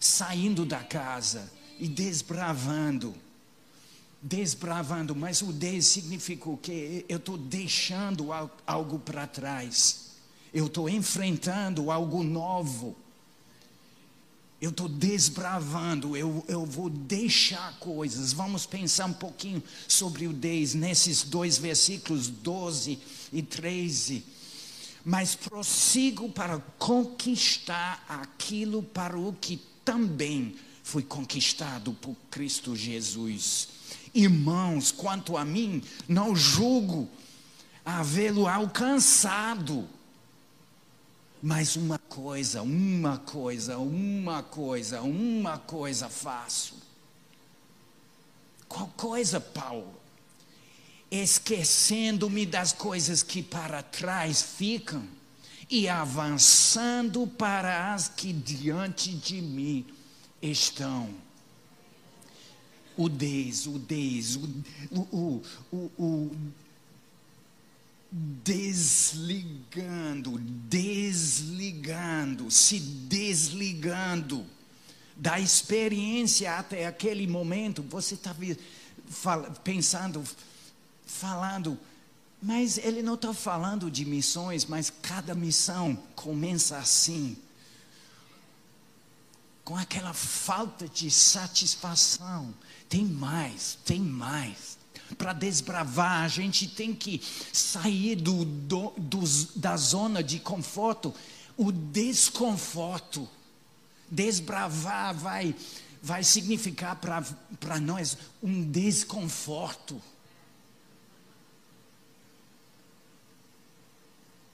Saindo 0.00 0.66
da 0.66 0.82
casa 0.82 1.50
e 1.78 1.86
desbravando. 1.88 3.14
Desbravando, 4.20 5.14
mas 5.14 5.40
o 5.42 5.52
des 5.52 5.86
significa 5.86 6.50
o 6.50 6.56
quê? 6.56 7.06
Eu 7.08 7.18
estou 7.18 7.38
deixando 7.38 8.30
algo 8.66 8.98
para 8.98 9.28
trás. 9.28 10.08
Eu 10.52 10.66
estou 10.66 10.88
enfrentando 10.88 11.90
algo 11.92 12.24
novo. 12.24 12.96
Eu 14.60 14.70
estou 14.70 14.88
desbravando, 14.88 16.16
eu, 16.16 16.44
eu 16.48 16.66
vou 16.66 16.90
deixar 16.90 17.78
coisas. 17.78 18.32
Vamos 18.32 18.66
pensar 18.66 19.06
um 19.06 19.12
pouquinho 19.12 19.62
sobre 19.86 20.26
o 20.26 20.32
des 20.32 20.74
nesses 20.74 21.22
dois 21.22 21.58
versículos 21.58 22.28
12 22.28 22.98
e 23.32 23.42
13 23.42 24.38
mas 25.04 25.34
prossigo 25.34 26.28
para 26.28 26.58
conquistar 26.78 28.04
aquilo 28.06 28.82
para 28.82 29.18
o 29.18 29.32
que 29.32 29.58
também 29.82 30.54
foi 30.82 31.02
conquistado 31.02 31.94
por 31.94 32.14
Cristo 32.30 32.76
Jesus. 32.76 33.68
Irmãos, 34.14 34.92
quanto 34.92 35.36
a 35.36 35.44
mim, 35.46 35.82
não 36.06 36.36
julgo 36.36 37.08
havê-lo 37.84 38.46
alcançado. 38.46 39.88
Mas 41.42 41.76
uma 41.76 41.98
coisa, 41.98 42.62
uma 42.62 43.18
coisa, 43.18 43.78
uma 43.78 44.42
coisa, 44.42 45.02
uma 45.02 45.58
coisa 45.58 46.08
faço. 46.08 46.74
Qual 48.68 48.88
coisa, 48.96 49.40
Paulo? 49.40 49.98
esquecendo-me 51.10 52.44
das 52.44 52.72
coisas 52.72 53.22
que 53.22 53.42
para 53.42 53.82
trás 53.82 54.42
ficam 54.42 55.06
e 55.70 55.88
avançando 55.88 57.26
para 57.26 57.92
as 57.94 58.08
que 58.08 58.32
diante 58.32 59.14
de 59.14 59.40
mim 59.40 59.86
estão. 60.40 61.10
O 62.96 63.08
des, 63.08 63.66
o 63.66 63.78
des, 63.78 64.36
o, 64.36 65.00
o, 65.12 65.42
o, 65.70 65.76
o 65.98 66.36
desligando, 68.10 68.78
desligando, 70.68 72.50
se 72.50 72.80
desligando 72.80 74.46
da 75.14 75.38
experiência 75.38 76.56
até 76.56 76.86
aquele 76.86 77.26
momento. 77.26 77.82
Você 77.82 78.14
está 78.14 78.34
pensando, 79.62 80.24
falando, 81.04 81.78
mas 82.40 82.78
ele 82.78 83.02
não 83.02 83.14
está 83.14 83.34
falando 83.34 83.90
de 83.90 84.04
missões, 84.04 84.64
mas 84.64 84.90
cada 85.02 85.34
missão 85.34 85.96
começa 86.14 86.78
assim, 86.78 87.36
com 89.64 89.76
aquela 89.76 90.14
falta 90.14 90.88
de 90.88 91.10
satisfação. 91.10 92.54
Tem 92.88 93.04
mais, 93.04 93.76
tem 93.84 94.00
mais. 94.00 94.77
Para 95.16 95.32
desbravar, 95.32 96.24
a 96.24 96.28
gente 96.28 96.68
tem 96.68 96.94
que 96.94 97.22
sair 97.52 98.16
do, 98.16 98.44
do, 98.44 98.92
do, 98.96 99.20
da 99.56 99.76
zona 99.76 100.22
de 100.22 100.38
conforto, 100.38 101.14
o 101.56 101.72
desconforto. 101.72 103.28
Desbravar 104.10 105.14
vai, 105.14 105.54
vai 106.02 106.24
significar 106.24 106.96
para 106.96 107.80
nós 107.80 108.16
um 108.42 108.70
desconforto. 108.70 110.00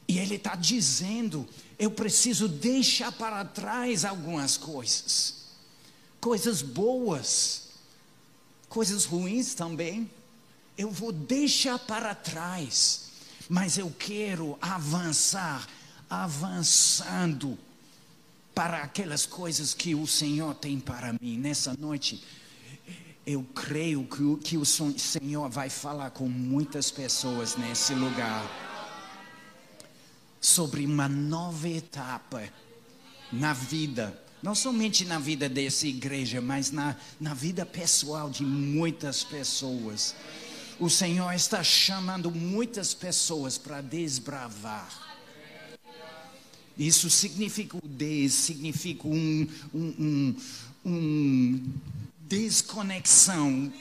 E 0.06 0.18
ele 0.18 0.36
está 0.36 0.54
dizendo: 0.54 1.48
eu 1.78 1.90
preciso 1.90 2.48
deixar 2.48 3.10
para 3.12 3.44
trás 3.44 4.04
algumas 4.04 4.56
coisas, 4.56 5.46
coisas 6.20 6.62
boas, 6.62 7.68
coisas 8.68 9.04
ruins 9.04 9.54
também. 9.54 10.10
Eu 10.76 10.90
vou 10.90 11.12
deixar 11.12 11.78
para 11.78 12.14
trás, 12.14 13.10
mas 13.48 13.78
eu 13.78 13.90
quero 13.90 14.58
avançar, 14.60 15.66
avançando 16.10 17.58
para 18.54 18.82
aquelas 18.82 19.26
coisas 19.26 19.74
que 19.74 19.94
o 19.94 20.06
Senhor 20.06 20.54
tem 20.54 20.78
para 20.78 21.12
mim. 21.12 21.38
Nessa 21.38 21.74
noite, 21.78 22.22
eu 23.26 23.42
creio 23.54 24.04
que 24.04 24.22
o, 24.22 24.36
que 24.36 24.56
o 24.56 24.64
Senhor 24.64 25.48
vai 25.48 25.70
falar 25.70 26.10
com 26.10 26.28
muitas 26.28 26.90
pessoas 26.90 27.56
nesse 27.56 27.94
lugar 27.94 28.44
sobre 30.40 30.84
uma 30.84 31.08
nova 31.08 31.68
etapa 31.68 32.42
na 33.32 33.54
vida, 33.54 34.22
não 34.42 34.54
somente 34.54 35.04
na 35.04 35.18
vida 35.18 35.48
dessa 35.48 35.86
igreja, 35.86 36.40
mas 36.40 36.70
na, 36.70 36.94
na 37.18 37.32
vida 37.32 37.64
pessoal 37.64 38.28
de 38.28 38.44
muitas 38.44 39.24
pessoas. 39.24 40.14
O 40.80 40.90
Senhor 40.90 41.32
está 41.32 41.62
chamando 41.62 42.30
muitas 42.30 42.92
pessoas 42.92 43.56
para 43.56 43.80
desbravar. 43.80 45.04
Isso 46.76 47.08
significa 47.08 47.76
o 47.76 47.88
des, 47.88 48.32
significa 48.34 49.06
um, 49.06 49.46
um, 49.72 49.94
um, 49.98 50.36
um 50.84 51.72
desconexão, 52.18 53.72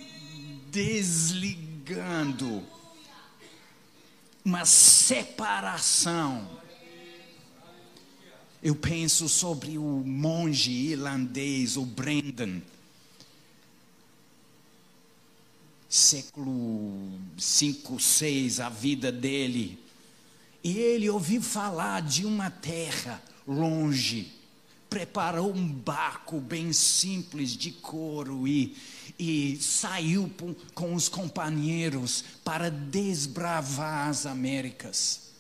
desligando, 0.72 2.64
uma 4.46 4.64
separação. 4.66 6.48
Eu 8.62 8.76
penso 8.76 9.28
sobre 9.28 9.78
o 9.80 10.04
monge 10.06 10.72
irlandês, 10.72 11.76
o 11.76 11.86
Brendan, 11.86 12.62
século 15.94 17.20
5, 17.38 18.00
6, 18.00 18.60
a 18.60 18.70
vida 18.70 19.12
dele 19.12 19.84
e 20.64 20.78
ele 20.78 21.10
ouviu 21.10 21.42
falar 21.42 22.02
de 22.02 22.26
uma 22.26 22.50
terra 22.50 23.22
longe. 23.46 24.32
Preparou 24.90 25.54
um 25.54 25.68
barco 25.68 26.40
bem 26.40 26.72
simples 26.72 27.52
de 27.52 27.72
couro 27.72 28.48
e, 28.48 28.78
e 29.20 29.58
saiu 29.60 30.32
com 30.74 30.94
os 30.96 31.10
companheiros 31.10 32.24
para 32.44 32.70
desbravar 32.70 34.08
as 34.08 34.26
Américas. 34.26 35.32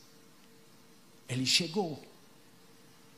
Ele 1.30 1.46
chegou, 1.46 2.04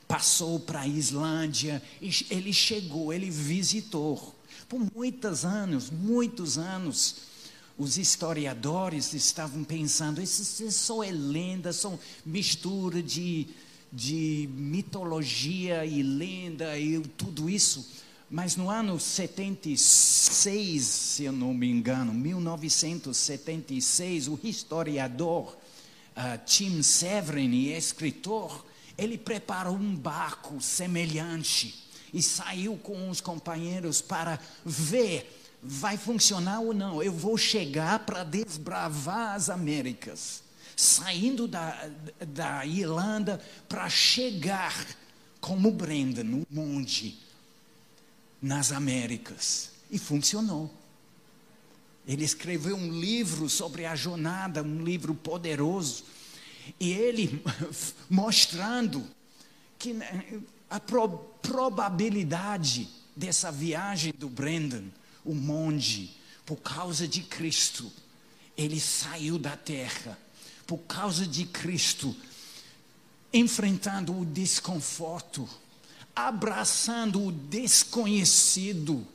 passou 0.08 0.60
para 0.60 0.82
a 0.82 0.88
Islândia, 0.88 1.82
ele 2.30 2.54
chegou, 2.54 3.12
ele 3.12 3.32
visitou. 3.32 4.35
Por 4.68 4.86
muitos 4.94 5.46
anos, 5.46 5.90
muitos 5.90 6.58
anos, 6.58 7.16
os 7.78 7.98
historiadores 7.98 9.14
estavam 9.14 9.64
pensando, 9.64 10.22
isso 10.22 10.70
só 10.72 11.02
é 11.04 11.12
lenda, 11.12 11.72
são 11.74 12.00
mistura 12.26 13.04
de, 13.04 13.48
de 13.92 14.50
mitologia 14.54 15.86
e 15.86 16.02
lenda 16.02 16.80
e 16.80 17.02
tudo 17.02 17.50
isso. 17.50 18.06
Mas 18.30 18.56
no 18.56 18.70
ano 18.70 18.98
76, 19.00 20.84
se 20.84 21.24
eu 21.26 21.32
não 21.32 21.54
me 21.54 21.70
engano, 21.70 22.14
1976, 22.14 24.28
o 24.30 24.40
historiador 24.44 25.56
uh, 26.16 26.40
Tim 26.46 26.82
Severin, 26.82 27.74
escritor, 27.74 28.66
ele 28.98 29.18
preparou 29.18 29.76
um 29.76 29.96
barco 29.96 30.62
semelhante 30.62 31.85
e 32.16 32.22
saiu 32.22 32.78
com 32.78 33.10
os 33.10 33.20
companheiros 33.20 34.02
para 34.02 34.40
ver 34.66 35.30
vai 35.62 35.98
funcionar 35.98 36.62
ou 36.62 36.74
não. 36.74 37.04
Eu 37.04 37.12
vou 37.12 37.38
chegar 37.38 38.00
para 38.06 38.24
desbravar 38.24 39.36
as 39.36 39.50
Américas, 39.50 40.42
saindo 40.78 41.46
da, 41.46 41.90
da 42.26 42.66
Irlanda 42.66 43.42
para 43.68 43.90
chegar 43.90 44.74
como 45.42 45.70
Brenda 45.72 46.24
no 46.24 46.48
monte 46.50 47.20
nas 48.42 48.72
Américas. 48.72 49.72
E 49.92 50.00
funcionou. 50.00 50.74
Ele 52.08 52.24
escreveu 52.24 52.78
um 52.78 52.98
livro 52.98 53.50
sobre 53.50 53.86
a 53.86 53.94
jornada, 53.94 54.64
um 54.64 54.84
livro 54.84 55.14
poderoso. 55.14 56.06
E 56.80 56.94
ele 56.94 57.44
mostrando 58.10 59.06
que 59.78 59.94
a 60.70 60.80
probabilidade 60.80 62.88
dessa 63.16 63.52
viagem 63.52 64.14
do 64.18 64.30
Brendan 64.30 64.86
o 65.26 65.34
monge, 65.34 66.16
por 66.46 66.58
causa 66.58 67.08
de 67.08 67.24
Cristo, 67.24 67.92
ele 68.56 68.80
saiu 68.80 69.40
da 69.40 69.58
terra, 69.58 70.18
por 70.68 70.78
causa 70.80 71.26
de 71.26 71.46
Cristo, 71.46 72.16
enfrentando 73.34 74.18
o 74.18 74.24
desconforto, 74.24 75.50
abraçando 76.16 77.26
o 77.26 77.32
desconhecido, 77.32 79.06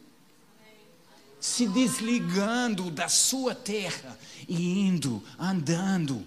se 1.41 1.67
desligando 1.69 2.91
da 2.91 3.09
sua 3.09 3.55
terra 3.55 4.19
e 4.47 4.81
indo, 4.81 5.23
andando, 5.39 6.27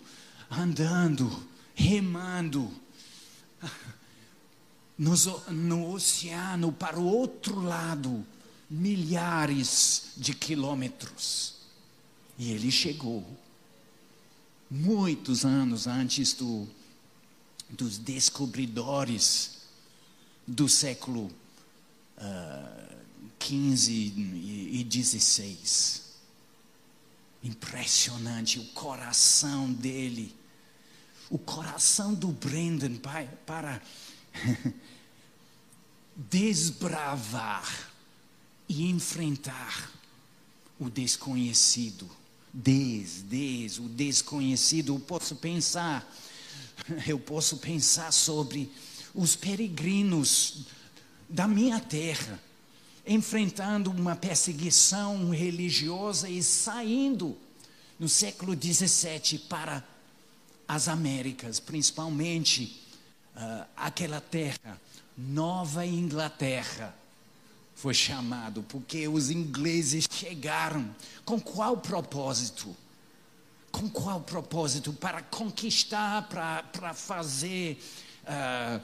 andando, 0.49 1.47
remando 1.75 2.71
no, 4.97 5.13
no 5.51 5.91
oceano 5.91 6.71
para 6.71 6.99
o 6.99 7.05
outro 7.05 7.61
lado 7.61 8.25
milhares 8.69 10.13
de 10.17 10.33
quilômetros. 10.33 11.55
E 12.37 12.51
ele 12.51 12.71
chegou, 12.71 13.25
muitos 14.69 15.45
anos 15.45 15.85
antes 15.85 16.33
do, 16.33 16.67
dos 17.69 17.97
descobridores 17.97 19.59
do 20.47 20.67
século 20.67 21.31
uh, 22.17 22.93
15 23.37 23.91
e, 23.91 24.83
16. 24.83 26.01
Impressionante 27.43 28.57
o 28.59 28.65
coração 28.69 29.71
dele, 29.71 30.33
o 31.29 31.37
coração 31.37 32.13
do 32.13 32.29
Brendan 32.29 32.95
para 33.45 33.81
desbravar 36.15 37.91
e 38.67 38.89
enfrentar 38.89 39.91
o 40.79 40.89
desconhecido. 40.89 42.09
Des, 42.53 43.23
des, 43.23 43.79
o 43.79 43.89
desconhecido. 43.89 44.93
Eu 44.93 44.99
posso 44.99 45.35
pensar, 45.35 46.07
eu 47.07 47.17
posso 47.19 47.57
pensar 47.57 48.11
sobre 48.11 48.71
os 49.13 49.35
peregrinos 49.35 50.65
da 51.27 51.47
minha 51.47 51.79
terra, 51.79 52.39
enfrentando 53.05 53.89
uma 53.89 54.15
perseguição 54.15 55.29
religiosa 55.31 56.29
e 56.29 56.43
saindo 56.43 57.35
no 57.99 58.07
século 58.07 58.53
XVII 58.53 59.39
para 59.49 59.83
as 60.67 60.87
Américas, 60.87 61.59
principalmente 61.59 62.82
uh, 63.35 63.65
aquela 63.75 64.21
terra, 64.21 64.79
Nova 65.17 65.85
Inglaterra 65.85 66.95
foi 67.75 67.93
chamado, 67.93 68.63
porque 68.63 69.07
os 69.07 69.29
ingleses 69.29 70.07
chegaram. 70.09 70.95
Com 71.25 71.39
qual 71.39 71.77
propósito? 71.77 72.75
Com 73.71 73.89
qual 73.89 74.21
propósito? 74.21 74.93
Para 74.93 75.21
conquistar, 75.21 76.27
para, 76.29 76.63
para 76.63 76.93
fazer 76.93 77.77
uh, 78.23 78.81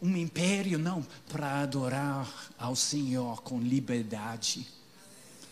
um 0.00 0.16
império? 0.16 0.78
Não, 0.78 1.06
para 1.28 1.60
adorar 1.60 2.28
ao 2.58 2.76
Senhor 2.76 3.42
com 3.42 3.60
liberdade. 3.60 4.66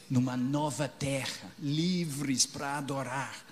Numa 0.08 0.36
nova 0.36 0.88
terra, 0.88 1.50
livres 1.58 2.46
para 2.46 2.78
adorar 2.78 3.49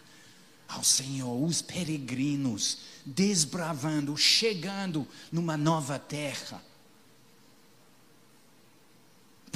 ao 0.69 0.85
Senhor, 0.85 1.43
os 1.43 1.63
peregrinos, 1.63 2.79
desbravando, 3.05 4.17
chegando 4.17 5.09
numa 5.33 5.57
nova 5.57 5.99
terra 5.99 6.63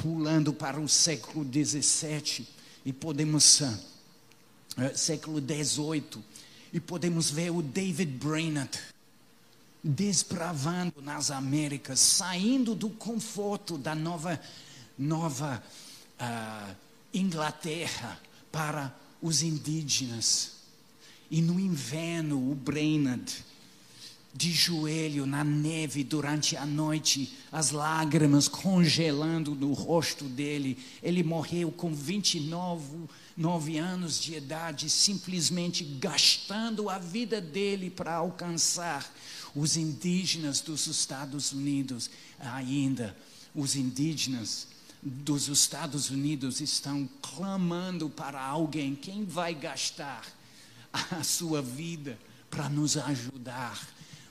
pulando 0.03 0.51
para 0.51 0.81
o 0.81 0.89
século 0.89 1.45
XVII 1.45 2.45
e 2.83 2.91
podemos 2.91 3.61
uh, 3.61 3.77
século 4.93 5.39
XVIII 5.39 6.21
e 6.73 6.79
podemos 6.79 7.29
ver 7.29 7.51
o 7.51 7.61
David 7.61 8.11
Brainerd 8.17 8.77
desbravando 9.81 11.01
nas 11.01 11.31
Américas, 11.31 12.01
saindo 12.01 12.75
do 12.75 12.89
conforto 12.89 13.77
da 13.77 13.95
nova 13.95 14.39
nova 14.97 15.63
uh, 16.19 16.75
Inglaterra 17.13 18.19
para 18.51 18.93
os 19.21 19.41
indígenas. 19.41 20.62
E 21.33 21.41
no 21.41 21.59
inverno, 21.59 22.51
o 22.51 22.53
Brainerd 22.53 23.43
de 24.35 24.51
joelho 24.51 25.25
na 25.25 25.43
neve 25.43 26.03
durante 26.03 26.55
a 26.55 26.63
noite, 26.63 27.33
as 27.51 27.71
lágrimas 27.71 28.47
congelando 28.47 29.55
no 29.55 29.73
rosto 29.73 30.25
dele. 30.25 30.77
Ele 31.01 31.23
morreu 31.23 31.71
com 31.71 31.91
29 31.91 33.09
nove 33.35 33.79
anos 33.79 34.21
de 34.21 34.35
idade, 34.35 34.91
simplesmente 34.91 35.83
gastando 35.83 36.87
a 36.87 36.99
vida 36.99 37.41
dele 37.41 37.89
para 37.89 38.13
alcançar 38.13 39.11
os 39.55 39.75
indígenas 39.75 40.61
dos 40.61 40.85
Estados 40.85 41.51
Unidos. 41.51 42.11
Ainda, 42.39 43.17
os 43.55 43.75
indígenas 43.75 44.67
dos 45.01 45.47
Estados 45.47 46.11
Unidos 46.11 46.61
estão 46.61 47.09
clamando 47.23 48.07
para 48.07 48.39
alguém 48.39 48.93
quem 48.93 49.25
vai 49.25 49.55
gastar 49.55 50.42
a 50.93 51.23
sua 51.23 51.61
vida 51.61 52.17
para 52.49 52.69
nos 52.69 52.95
ajudar, 52.97 53.87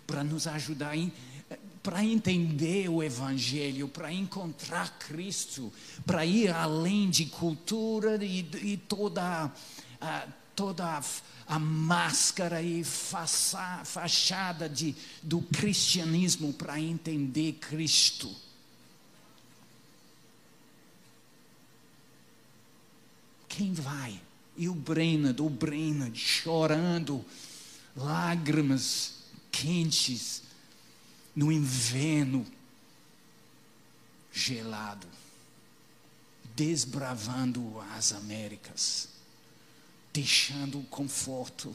para 0.06 0.22
nos 0.22 0.46
ajudar 0.46 0.96
em 0.96 1.12
para 1.82 2.04
entender 2.04 2.88
o 2.88 3.02
Evangelho, 3.02 3.88
para 3.88 4.12
encontrar 4.12 4.98
Cristo, 5.00 5.72
para 6.06 6.24
ir 6.24 6.48
além 6.48 7.10
de 7.10 7.26
cultura 7.26 8.24
e, 8.24 8.38
e 8.62 8.76
toda, 8.76 9.52
a, 10.00 10.28
toda 10.54 10.98
a, 10.98 11.02
a 11.48 11.58
máscara 11.58 12.62
e 12.62 12.84
faça, 12.84 13.82
fachada 13.84 14.68
de, 14.68 14.94
do 15.22 15.42
cristianismo, 15.42 16.52
para 16.52 16.78
entender 16.78 17.54
Cristo. 17.54 18.32
Quem 23.48 23.74
vai? 23.74 24.20
E 24.62 24.68
o 24.68 24.76
Brennard, 24.76 25.42
o 25.42 25.50
Brennard, 25.50 26.16
chorando, 26.16 27.24
lágrimas 27.96 29.14
quentes, 29.50 30.44
no 31.34 31.50
inverno 31.50 32.46
gelado, 34.32 35.08
desbravando 36.54 37.80
as 37.96 38.12
Américas, 38.12 39.08
deixando 40.12 40.78
o 40.78 40.84
conforto 40.84 41.74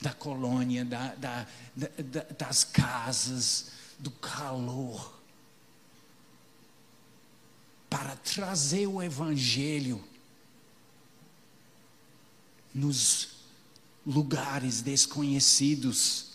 da 0.00 0.14
colônia, 0.14 0.82
da, 0.82 1.14
da, 1.14 1.46
da, 1.76 2.20
das 2.38 2.64
casas, 2.64 3.72
do 3.98 4.10
calor, 4.10 5.14
para 7.90 8.16
trazer 8.16 8.86
o 8.86 9.02
Evangelho 9.02 10.02
nos 12.74 13.28
lugares 14.04 14.82
desconhecidos 14.82 16.32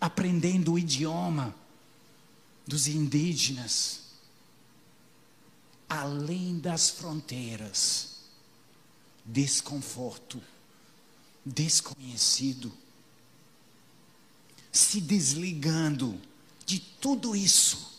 aprendendo 0.00 0.72
o 0.72 0.78
idioma 0.78 1.54
dos 2.66 2.86
indígenas, 2.86 4.00
além 5.88 6.58
das 6.58 6.88
fronteiras, 6.88 8.20
desconforto, 9.24 10.40
desconhecido, 11.44 12.72
se 14.72 15.00
desligando 15.00 16.18
de 16.64 16.78
tudo 16.78 17.36
isso 17.36 17.90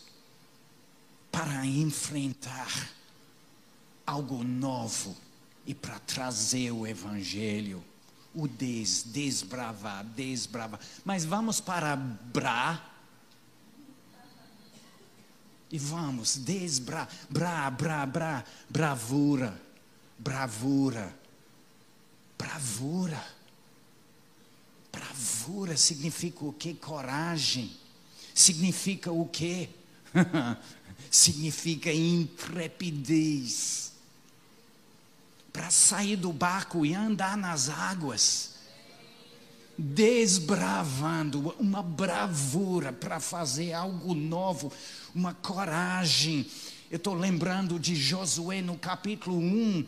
para 1.31 1.65
enfrentar 1.65 2.91
algo 4.05 4.43
novo 4.43 5.15
e 5.65 5.73
para 5.73 5.99
trazer 5.99 6.71
o 6.71 6.85
Evangelho 6.87 7.83
o 8.33 8.47
des, 8.47 9.03
desbravar, 9.03 10.05
desbravar. 10.05 10.79
Mas 11.03 11.25
vamos 11.25 11.59
para 11.59 11.95
bra. 11.95 12.87
E 15.69 15.77
vamos, 15.77 16.37
desbra, 16.37 17.07
bra, 17.29 17.69
bra, 17.69 18.05
bra, 18.05 18.43
bravura, 18.69 19.61
bravura, 20.17 21.15
bravura. 22.37 23.41
Bravura 24.91 25.77
significa 25.77 26.43
o 26.43 26.51
que? 26.51 26.73
Coragem. 26.73 27.71
Significa 28.33 29.11
o 29.11 29.25
que? 29.27 29.69
significa 31.09 31.91
intrepidez 31.93 33.90
para 35.51 35.69
sair 35.69 36.15
do 36.15 36.31
barco 36.31 36.85
e 36.85 36.93
andar 36.93 37.35
nas 37.35 37.69
águas, 37.69 38.51
desbravando 39.77 41.55
uma 41.59 41.81
bravura 41.81 42.93
para 42.93 43.19
fazer 43.19 43.73
algo 43.73 44.13
novo, 44.13 44.71
uma 45.13 45.33
coragem. 45.33 46.45
Eu 46.89 46.97
estou 46.97 47.13
lembrando 47.13 47.79
de 47.79 47.95
Josué 47.95 48.61
no 48.61 48.77
capítulo 48.77 49.37
1, 49.37 49.85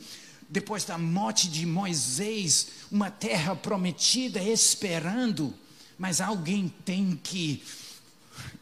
depois 0.50 0.84
da 0.84 0.98
morte 0.98 1.48
de 1.48 1.66
Moisés, 1.66 2.68
uma 2.92 3.10
terra 3.10 3.56
prometida 3.56 4.42
esperando, 4.42 5.54
mas 5.98 6.20
alguém 6.20 6.74
tem 6.84 7.16
que 7.16 7.64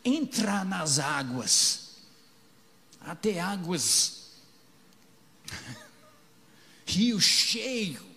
entrar 0.03 0.65
nas 0.65 0.99
águas, 0.99 1.91
até 3.01 3.39
águas 3.39 4.21
rio 6.85 7.19
cheio 7.19 8.11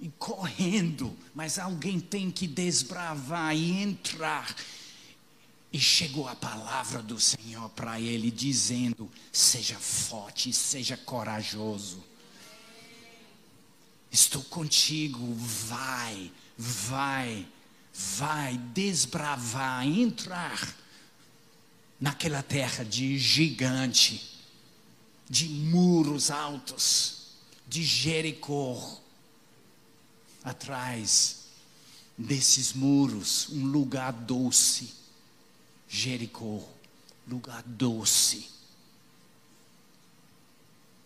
e 0.00 0.08
correndo, 0.18 1.16
mas 1.32 1.60
alguém 1.60 2.00
tem 2.00 2.30
que 2.30 2.46
desbravar 2.48 3.54
e 3.54 3.70
entrar. 3.70 4.54
E 5.72 5.78
chegou 5.78 6.28
a 6.28 6.34
palavra 6.34 7.00
do 7.02 7.18
Senhor 7.20 7.68
para 7.70 8.00
ele, 8.00 8.30
dizendo: 8.30 9.10
Seja 9.32 9.78
forte, 9.78 10.52
seja 10.52 10.96
corajoso. 10.96 12.04
Estou 14.10 14.42
contigo, 14.42 15.34
vai, 15.34 16.30
vai, 16.58 17.46
vai 17.94 18.58
desbravar, 18.74 19.86
entrar 19.86 20.76
naquela 21.98 22.42
terra 22.42 22.84
de 22.84 23.16
gigante 23.16 24.31
de 25.32 25.48
muros 25.48 26.30
altos, 26.30 27.28
de 27.66 27.82
Jericó. 27.82 29.00
Atrás 30.44 31.44
desses 32.18 32.74
muros, 32.74 33.48
um 33.48 33.64
lugar 33.64 34.12
doce. 34.12 34.90
Jericó, 35.88 36.62
lugar 37.26 37.62
doce. 37.64 38.46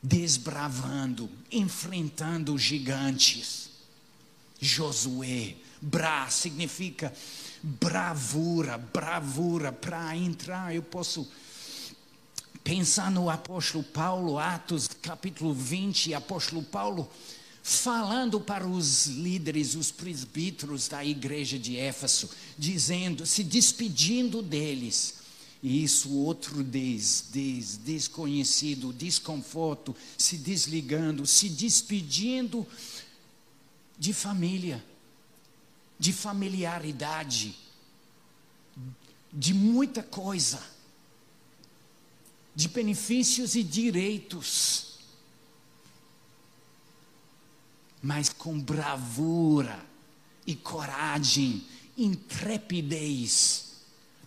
Desbravando, 0.03 1.31
enfrentando 1.49 2.59
gigantes. 2.59 3.71
Josué, 4.61 5.57
bra 5.81 6.29
significa 6.31 7.15
bravura, 7.63 8.77
bravura 8.77 9.71
para 9.71 10.17
entrar. 10.17 10.75
Eu 10.75 10.83
posso 10.83 11.31
pensar 12.67 13.13
no 13.13 13.31
apóstolo 13.31 13.85
Paulo, 13.85 14.41
Atos 14.41 14.89
capítulo 15.01 15.55
20, 15.55 16.13
apóstolo 16.15 16.65
Paulo 16.65 17.09
falando 17.63 18.41
para 18.41 18.67
os 18.67 19.07
líderes, 19.07 19.77
os 19.77 19.93
presbíteros 19.93 20.89
da 20.89 21.05
igreja 21.05 21.61
de 21.61 21.77
Éfeso, 21.77 22.29
dizendo, 22.59 23.25
se 23.25 23.45
despedindo 23.45 24.43
deles. 24.43 25.15
E 25.63 25.85
isso, 25.85 26.13
outro 26.13 26.65
des, 26.65 27.27
des, 27.33 27.77
desconhecido, 27.77 28.93
desconforto, 28.93 29.95
se 30.19 30.37
desligando, 30.37 31.25
se 31.25 31.49
despedindo 31.49 32.67
de 33.97 34.13
família, 34.13 34.85
de 35.97 36.13
familiaridade, 36.13 37.57
de 39.33 39.55
muita 39.55 40.03
coisa 40.03 40.76
de 42.57 42.69
benefícios 42.69 43.55
e 43.55 43.63
direitos, 43.63 44.97
mas 48.03 48.31
com 48.31 48.59
bravura 48.59 49.85
e 50.47 50.57
coragem, 50.57 51.63
intrepidez, 51.99 53.75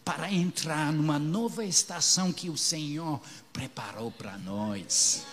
para 0.05 0.31
entrar 0.31 0.93
numa 0.93 1.17
nova 1.17 1.65
estação 1.65 2.31
que 2.31 2.51
o 2.51 2.57
Senhor 2.57 3.19
preparou 3.51 4.11
para 4.11 4.37
nós. 4.37 5.25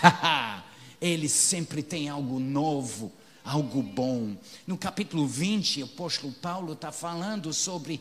Ele 1.00 1.28
sempre 1.28 1.82
tem 1.82 2.08
algo 2.08 2.38
novo, 2.38 3.12
algo 3.44 3.82
bom. 3.82 4.36
No 4.64 4.78
capítulo 4.78 5.26
20, 5.26 5.82
o 5.82 5.86
apóstolo 5.86 6.32
Paulo 6.34 6.74
está 6.74 6.92
falando 6.92 7.52
sobre 7.52 8.00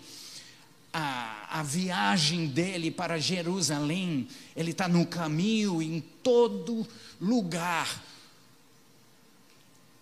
a, 0.97 1.59
a 1.59 1.63
viagem 1.63 2.47
dele 2.47 2.89
para 2.89 3.19
Jerusalém, 3.19 4.27
ele 4.55 4.71
está 4.71 4.87
no 4.87 5.05
caminho, 5.05 5.79
em 5.79 6.01
todo 6.23 6.87
lugar. 7.21 8.03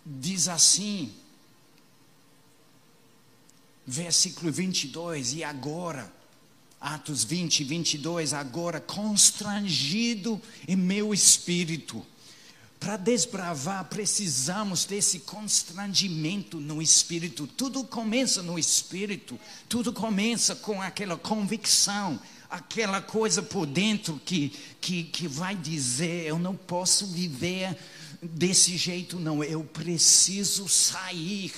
Diz 0.06 0.48
assim, 0.48 1.12
versículo 3.86 4.50
22, 4.54 5.34
e 5.34 5.44
agora, 5.44 6.12
Atos 6.80 7.26
20, 7.26 7.66
22, 7.66 8.34
agora 8.34 8.80
constrangido 8.80 10.42
em 10.66 10.78
meu 10.78 11.14
espírito. 11.14 12.06
Para 12.86 12.98
desbravar, 12.98 13.86
precisamos 13.86 14.86
desse 14.86 15.22
constrangimento 15.22 16.60
no 16.60 16.84
espírito. 16.84 17.48
Tudo 17.48 17.84
começa 17.84 18.44
no 18.44 18.60
espírito, 18.60 19.40
tudo 19.68 19.92
começa 19.92 20.56
com 20.56 20.80
aquela 20.80 21.18
convicção, 21.18 22.22
aquela 22.48 23.02
coisa 23.02 23.42
por 23.42 23.66
dentro 23.66 24.22
que, 24.24 24.54
que, 24.80 25.04
que 25.06 25.28
vai 25.28 25.56
dizer: 25.56 26.28
eu 26.28 26.38
não 26.38 26.56
posso 26.56 27.08
viver 27.08 27.76
desse 28.22 28.78
jeito, 28.78 29.18
não, 29.18 29.44
eu 29.44 29.64
preciso 29.64 30.70
sair 30.70 31.52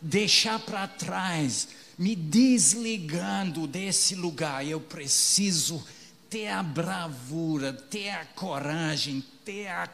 deixar 0.00 0.58
para 0.58 0.88
trás, 0.88 1.68
me 1.98 2.16
desligando 2.16 3.66
desse 3.66 4.14
lugar. 4.14 4.66
Eu 4.66 4.80
preciso 4.80 5.84
ter 6.30 6.48
a 6.48 6.62
bravura, 6.62 7.74
ter 7.74 8.08
a 8.08 8.24
coragem, 8.24 9.22
ter 9.44 9.68
a 9.68 9.88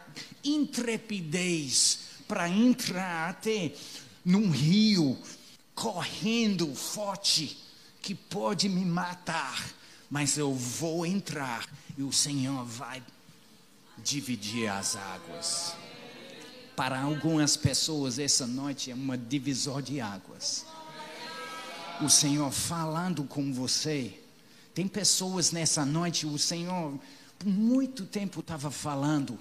intrepidez 0.45 2.01
para 2.27 2.49
entrar 2.49 3.31
até 3.31 3.73
num 4.25 4.51
rio 4.51 5.19
correndo 5.75 6.75
forte 6.75 7.57
que 8.03 8.15
pode 8.15 8.69
me 8.69 8.85
matar, 8.85 9.73
mas 10.11 10.37
eu 10.37 10.53
vou 10.55 11.07
entrar 11.07 11.67
e 11.97 12.03
o 12.03 12.13
Senhor 12.13 12.65
vai 12.65 13.03
dividir 13.99 14.69
as 14.69 14.97
águas. 14.97 15.75
Para 16.77 17.01
algumas 17.01 17.57
pessoas, 17.57 18.19
essa 18.19 18.47
noite 18.47 18.91
é 18.91 18.95
uma 18.95 19.19
divisor 19.19 19.83
de 19.83 20.01
águas. 20.01 20.65
O 22.01 22.09
Senhor 22.09 22.53
falando 22.53 23.25
com 23.25 23.53
você. 23.53 24.15
Tem 24.73 24.87
pessoas 24.87 25.51
nessa 25.51 25.85
noite, 25.85 26.25
o 26.25 26.39
Senhor, 26.39 26.99
por 27.39 27.49
muito 27.49 28.05
tempo, 28.05 28.41
estava 28.41 28.71
falando 28.71 29.39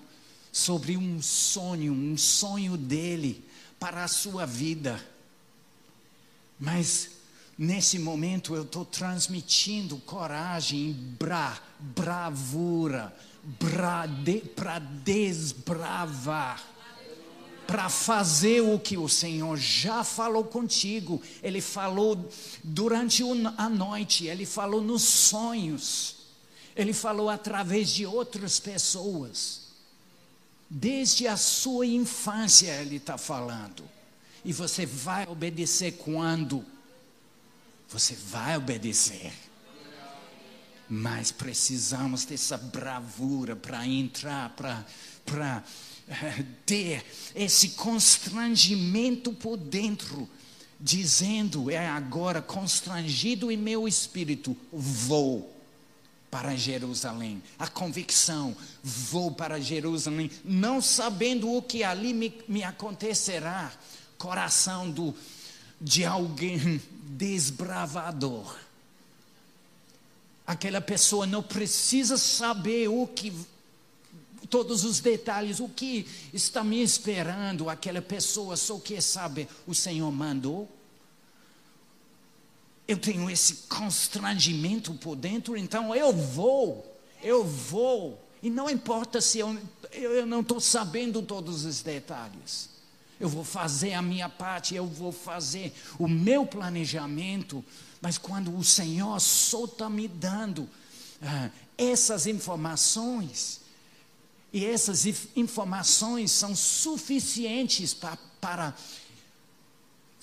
sobre 0.52 0.96
um 0.96 1.22
sonho, 1.22 1.94
um 1.94 2.18
sonho 2.18 2.78
dele 2.78 3.44
para 3.80 4.04
a 4.04 4.08
sua 4.08 4.46
vida. 4.46 5.04
Mas 6.60 7.10
nesse 7.58 7.98
momento 7.98 8.56
eu 8.56 8.64
estou 8.64 8.86
transmitindo 8.86 9.98
coragem, 9.98 10.94
bra, 11.20 11.60
bravura, 11.80 13.16
bra, 13.44 14.06
de, 14.06 14.40
para 14.40 14.80
desbravar 14.80 16.78
para 17.68 17.90
fazer 17.90 18.62
o 18.62 18.80
que 18.80 18.98
o 18.98 19.10
Senhor 19.10 19.58
já 19.58 20.02
falou 20.02 20.46
contigo. 20.46 21.22
Ele 21.44 21.60
falou 21.60 22.30
durante 22.64 23.22
a 23.58 23.68
noite, 23.68 24.26
ele 24.26 24.46
falou 24.46 24.82
nos 24.82 25.02
sonhos, 25.04 26.16
ele 26.78 26.94
falou 26.94 27.28
através 27.28 27.90
de 27.90 28.06
outras 28.06 28.60
pessoas. 28.60 29.62
Desde 30.70 31.28
a 31.28 31.36
sua 31.36 31.88
infância 31.88 32.72
ele 32.82 32.98
está 32.98 33.18
falando. 33.18 33.84
E 34.46 34.54
você 34.54 34.86
vai 34.86 35.28
obedecer 35.28 35.94
quando? 35.94 36.64
Você 37.90 38.14
vai 38.14 38.56
obedecer. 38.56 39.34
Mas 40.88 41.32
precisamos 41.32 42.26
dessa 42.26 42.58
bravura 42.58 43.56
para 43.56 43.86
entrar, 43.86 44.56
para 45.26 45.64
ter 46.66 47.04
esse 47.36 47.70
constrangimento 47.70 49.34
por 49.34 49.58
dentro, 49.58 50.30
dizendo: 50.80 51.72
é 51.72 51.90
agora 51.90 52.42
constrangido 52.42 53.52
em 53.52 53.58
meu 53.58 53.88
espírito, 53.88 54.56
vou 54.72 55.57
para 56.30 56.56
Jerusalém. 56.56 57.42
A 57.58 57.68
convicção, 57.68 58.56
vou 58.84 59.32
para 59.32 59.60
Jerusalém, 59.60 60.30
não 60.44 60.82
sabendo 60.82 61.52
o 61.52 61.62
que 61.62 61.84
ali 61.84 62.14
me, 62.14 62.34
me 62.48 62.64
acontecerá. 62.64 63.72
Coração 64.18 64.90
do, 64.90 65.16
de 65.80 66.04
alguém 66.04 66.82
desbravador. 67.10 68.56
Aquela 70.46 70.80
pessoa 70.82 71.28
não 71.28 71.44
precisa 71.44 72.18
saber 72.18 72.88
o 72.88 73.06
que 73.06 73.34
todos 74.50 74.84
os 74.84 75.00
detalhes, 75.00 75.60
o 75.60 75.68
que 75.68 76.08
está 76.34 76.64
me 76.64 76.82
esperando, 76.82 77.70
aquela 77.70 78.02
pessoa 78.02 78.56
só 78.56 78.80
quer 78.80 79.02
saber, 79.02 79.48
o 79.66 79.76
Senhor 79.76 80.12
mandou. 80.12 80.77
Eu 82.88 82.98
tenho 82.98 83.30
esse 83.30 83.68
constrangimento 83.68 84.94
por 84.94 85.16
dentro, 85.16 85.58
então 85.58 85.94
eu 85.94 86.14
vou, 86.14 87.00
eu 87.22 87.44
vou. 87.44 88.24
E 88.42 88.50
não 88.50 88.70
importa 88.70 89.20
se 89.20 89.40
eu, 89.40 89.58
eu 89.92 90.26
não 90.26 90.42
estou 90.42 90.60
sabendo 90.60 91.22
todos 91.22 91.66
os 91.66 91.82
detalhes. 91.82 92.70
Eu 93.20 93.28
vou 93.28 93.44
fazer 93.44 93.94
a 93.94 94.02
minha 94.02 94.30
parte, 94.30 94.76
eu 94.76 94.86
vou 94.86 95.12
fazer 95.12 95.74
o 95.98 96.08
meu 96.08 96.46
planejamento, 96.46 97.66
mas 98.00 98.18
quando 98.18 98.56
o 98.56 98.64
Senhor 98.64 99.20
só 99.20 99.66
está 99.66 99.90
me 99.90 100.08
dando 100.08 100.70
ah, 101.22 101.50
essas 101.78 102.28
informações, 102.28 103.62
e 104.54 104.66
essas 104.66 105.06
informações 105.36 106.32
são 106.32 106.56
suficientes 106.56 107.94
pra, 107.94 108.18
para 108.40 108.76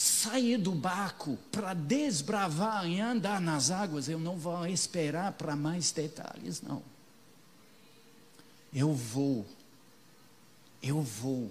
sair 0.05 0.59
do 0.59 0.73
barco, 0.73 1.39
para 1.51 1.75
desbravar 1.75 2.87
e 2.89 3.01
andar 3.01 3.41
nas 3.41 3.71
águas. 3.71 4.09
Eu 4.09 4.19
não 4.19 4.37
vou 4.37 4.67
esperar 4.67 5.33
para 5.33 5.57
mais 5.57 5.91
detalhes, 5.93 6.61
não. 6.63 6.83
Eu 8.73 8.93
vou, 8.93 9.47
eu 10.83 11.01
vou, 11.01 11.51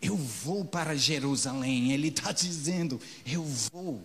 eu 0.00 0.16
vou 0.16 0.64
para 0.64 0.94
Jerusalém. 0.94 1.92
Ele 1.92 2.08
está 2.08 2.30
dizendo: 2.32 3.00
eu 3.26 3.42
vou 3.42 4.02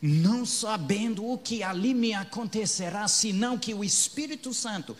não 0.00 0.44
sabendo 0.44 1.24
o 1.24 1.38
que 1.38 1.62
ali 1.62 1.94
me 1.94 2.12
acontecerá, 2.12 3.06
senão 3.06 3.56
que 3.56 3.72
o 3.72 3.84
Espírito 3.84 4.52
Santo 4.52 4.96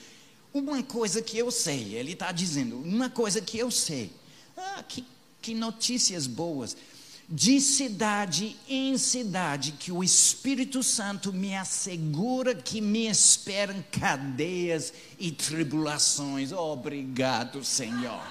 uma 0.55 0.83
coisa 0.83 1.23
que 1.23 1.39
eu 1.39 1.51
sei, 1.51 1.95
ele 1.95 2.13
está 2.13 2.31
dizendo, 2.31 2.77
uma 2.77 3.09
coisa 3.09 3.41
que 3.41 3.59
eu 3.59 3.71
sei. 3.71 4.13
Ah, 4.57 4.85
que, 4.87 5.05
que 5.41 5.55
notícias 5.55 6.27
boas. 6.27 6.77
De 7.29 7.61
cidade 7.61 8.57
em 8.69 8.99
cidade, 8.99 9.73
que 9.73 9.91
o 9.91 10.05
Espírito 10.05 10.83
Santo 10.83 11.33
me 11.33 11.57
assegura 11.57 12.55
que 12.55 12.81
me 12.81 13.07
esperam 13.07 13.83
cadeias 13.91 14.93
e 15.19 15.31
tribulações. 15.31 16.53
Obrigado, 16.53 17.65
Senhor. 17.65 18.23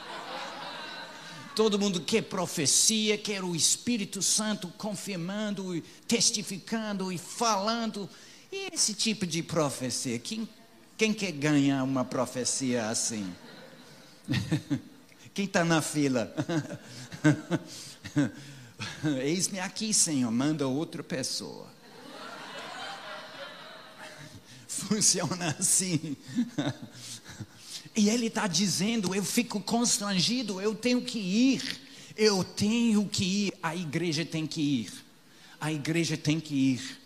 Todo 1.56 1.80
mundo 1.80 2.02
quer 2.02 2.24
profecia, 2.24 3.18
quer 3.18 3.44
o 3.44 3.56
Espírito 3.56 4.22
Santo 4.22 4.68
confirmando, 4.78 5.82
testificando 6.08 7.12
e 7.12 7.18
falando. 7.18 8.10
E 8.52 8.70
esse 8.74 8.94
tipo 8.94 9.26
de 9.26 9.42
profecia, 9.42 10.20
quem 10.20 10.48
quem 11.02 11.16
quer 11.16 11.32
ganhar 11.32 11.84
uma 11.84 12.06
profecia 12.06 12.88
assim? 12.88 13.26
Quem 15.34 15.46
está 15.46 15.66
na 15.66 15.82
fila? 15.82 16.32
Eis-me 19.22 19.60
aqui, 19.60 19.94
Senhor, 19.94 20.32
manda 20.32 20.68
outra 20.68 21.04
pessoa. 21.04 21.68
Funciona 24.68 25.56
assim. 25.60 26.16
E 27.94 28.10
ele 28.10 28.28
está 28.28 28.48
dizendo: 28.48 29.14
eu 29.14 29.22
fico 29.24 29.60
constrangido, 29.60 30.62
eu 30.62 30.74
tenho 30.74 31.02
que 31.02 31.20
ir, 31.20 31.62
eu 32.16 32.42
tenho 32.42 33.06
que 33.06 33.48
ir, 33.48 33.54
a 33.62 33.76
igreja 33.76 34.26
tem 34.26 34.48
que 34.48 34.62
ir, 34.62 34.94
a 35.60 35.72
igreja 35.72 36.16
tem 36.16 36.40
que 36.40 36.56
ir. 36.56 37.02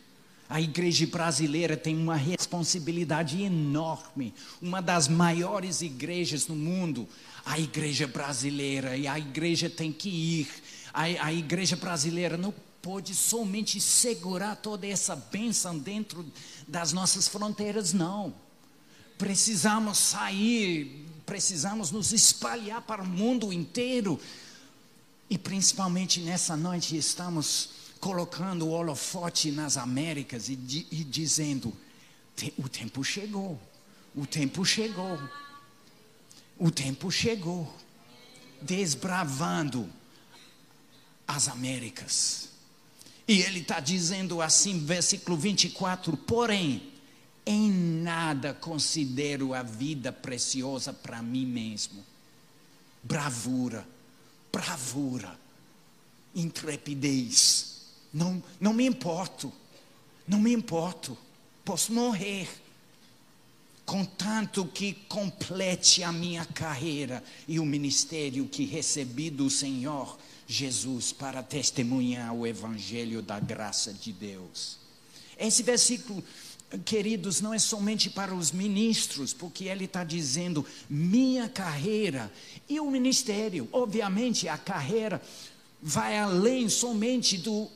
A 0.48 0.62
igreja 0.62 1.08
brasileira 1.08 1.76
tem 1.76 1.98
uma 1.98 2.16
responsabilidade 2.16 3.42
enorme, 3.42 4.32
uma 4.62 4.80
das 4.80 5.08
maiores 5.08 5.82
igrejas 5.82 6.46
no 6.46 6.56
mundo, 6.56 7.10
a 7.44 7.60
igreja 7.60 8.06
brasileira, 8.06 8.96
e 8.96 9.08
a 9.08 9.18
igreja 9.18 9.72
tem 9.72 9.92
que 9.92 10.08
ir. 10.08 10.48
A, 10.96 11.26
a 11.26 11.34
igreja 11.34 11.76
brasileira 11.76 12.38
não 12.38 12.54
pode 12.82 13.14
somente 13.14 13.82
segurar 13.82 14.56
toda 14.56 14.88
essa 14.88 15.14
bênção 15.14 15.78
dentro 15.78 16.26
das 16.66 16.94
nossas 16.94 17.28
fronteiras, 17.28 17.92
não. 17.92 18.34
Precisamos 19.18 19.98
sair, 19.98 21.06
precisamos 21.26 21.92
nos 21.92 22.14
espalhar 22.14 22.82
para 22.82 23.04
o 23.04 23.06
mundo 23.06 23.52
inteiro. 23.52 24.18
E 25.30 25.38
principalmente 25.38 26.22
nessa 26.22 26.56
noite 26.56 26.96
estamos 26.96 27.72
colocando 28.00 28.66
o 28.66 28.72
holofote 28.72 29.52
nas 29.52 29.76
Américas 29.76 30.48
e, 30.48 30.54
e 30.90 31.04
dizendo: 31.04 31.74
o 32.58 32.70
tempo 32.70 33.04
chegou, 33.04 33.60
o 34.16 34.26
tempo 34.26 34.64
chegou, 34.64 35.20
o 36.58 36.72
tempo 36.72 37.12
chegou, 37.12 37.76
desbravando 38.62 39.90
as 41.28 41.48
Américas. 41.48 42.50
E 43.28 43.42
ele 43.42 43.62
está 43.62 43.80
dizendo 43.80 44.42
assim, 44.42 44.86
versículo 44.86 45.38
24: 45.38 46.16
porém, 46.16 46.92
em 47.46 47.70
nada 47.72 48.54
considero 48.54 49.54
a 49.54 49.64
vida 49.64 50.12
preciosa 50.12 50.94
para 50.94 51.22
mim 51.22 51.46
mesmo. 51.46 52.04
Bravura, 53.04 53.88
bravura, 54.52 55.40
intrepidez. 56.34 57.74
Não, 58.14 58.42
não 58.60 58.74
me 58.74 58.86
importo, 58.86 59.52
não 60.28 60.40
me 60.40 60.54
importo, 60.54 61.18
posso 61.64 61.92
morrer 61.92 62.48
contanto 63.86 64.66
que 64.66 64.94
complete 65.08 66.04
a 66.04 66.12
minha 66.12 66.44
carreira 66.44 67.24
e 67.48 67.60
o 67.60 67.66
ministério 67.66 68.48
que 68.48 68.66
recebi 68.66 69.30
do 69.30 69.50
Senhor 69.50 70.18
Jesus 70.48 71.12
para 71.12 71.42
testemunhar 71.42 72.34
o 72.34 72.46
Evangelho 72.46 73.22
da 73.22 73.40
graça 73.40 73.94
de 73.94 74.12
Deus. 74.12 74.78
Esse 75.38 75.64
versículo, 75.64 76.24
queridos, 76.84 77.42
não 77.42 77.54
é 77.54 77.60
somente 77.60 78.10
para 78.10 78.34
os 78.34 78.52
ministros, 78.52 79.34
porque 79.34 79.66
ele 79.66 79.86
está 79.86 80.04
dizendo 80.04 80.66
minha 80.90 81.50
carreira 81.50 82.32
e 82.70 82.80
o 82.80 82.90
ministério. 82.90 83.68
Obviamente, 83.72 84.48
a 84.48 84.58
carreira 84.58 85.22
vai 85.82 86.18
além 86.18 86.70
somente 86.70 87.38
do 87.38 87.70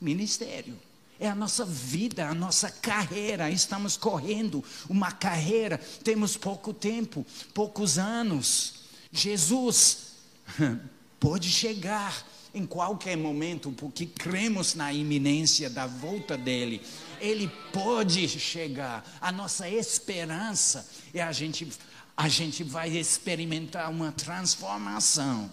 ministério 0.00 0.76
é 1.20 1.28
a 1.28 1.34
nossa 1.34 1.66
vida, 1.66 2.26
a 2.26 2.34
nossa 2.34 2.70
carreira. 2.70 3.50
Estamos 3.50 3.96
correndo 3.96 4.64
uma 4.88 5.12
carreira, 5.12 5.78
temos 6.02 6.36
pouco 6.36 6.72
tempo, 6.72 7.26
poucos 7.52 7.98
anos. 7.98 8.86
Jesus 9.12 10.14
pode 11.20 11.48
chegar 11.50 12.26
em 12.52 12.66
qualquer 12.66 13.16
momento, 13.16 13.70
porque 13.70 14.06
cremos 14.06 14.74
na 14.74 14.92
iminência 14.92 15.70
da 15.70 15.86
volta 15.86 16.36
dele. 16.36 16.82
Ele 17.20 17.46
pode 17.72 18.26
chegar. 18.28 19.04
A 19.20 19.30
nossa 19.30 19.68
esperança 19.68 20.88
é 21.14 21.22
a 21.22 21.30
gente 21.30 21.68
a 22.16 22.28
gente 22.28 22.64
vai 22.64 22.90
experimentar 22.90 23.88
uma 23.90 24.12
transformação. 24.12 25.50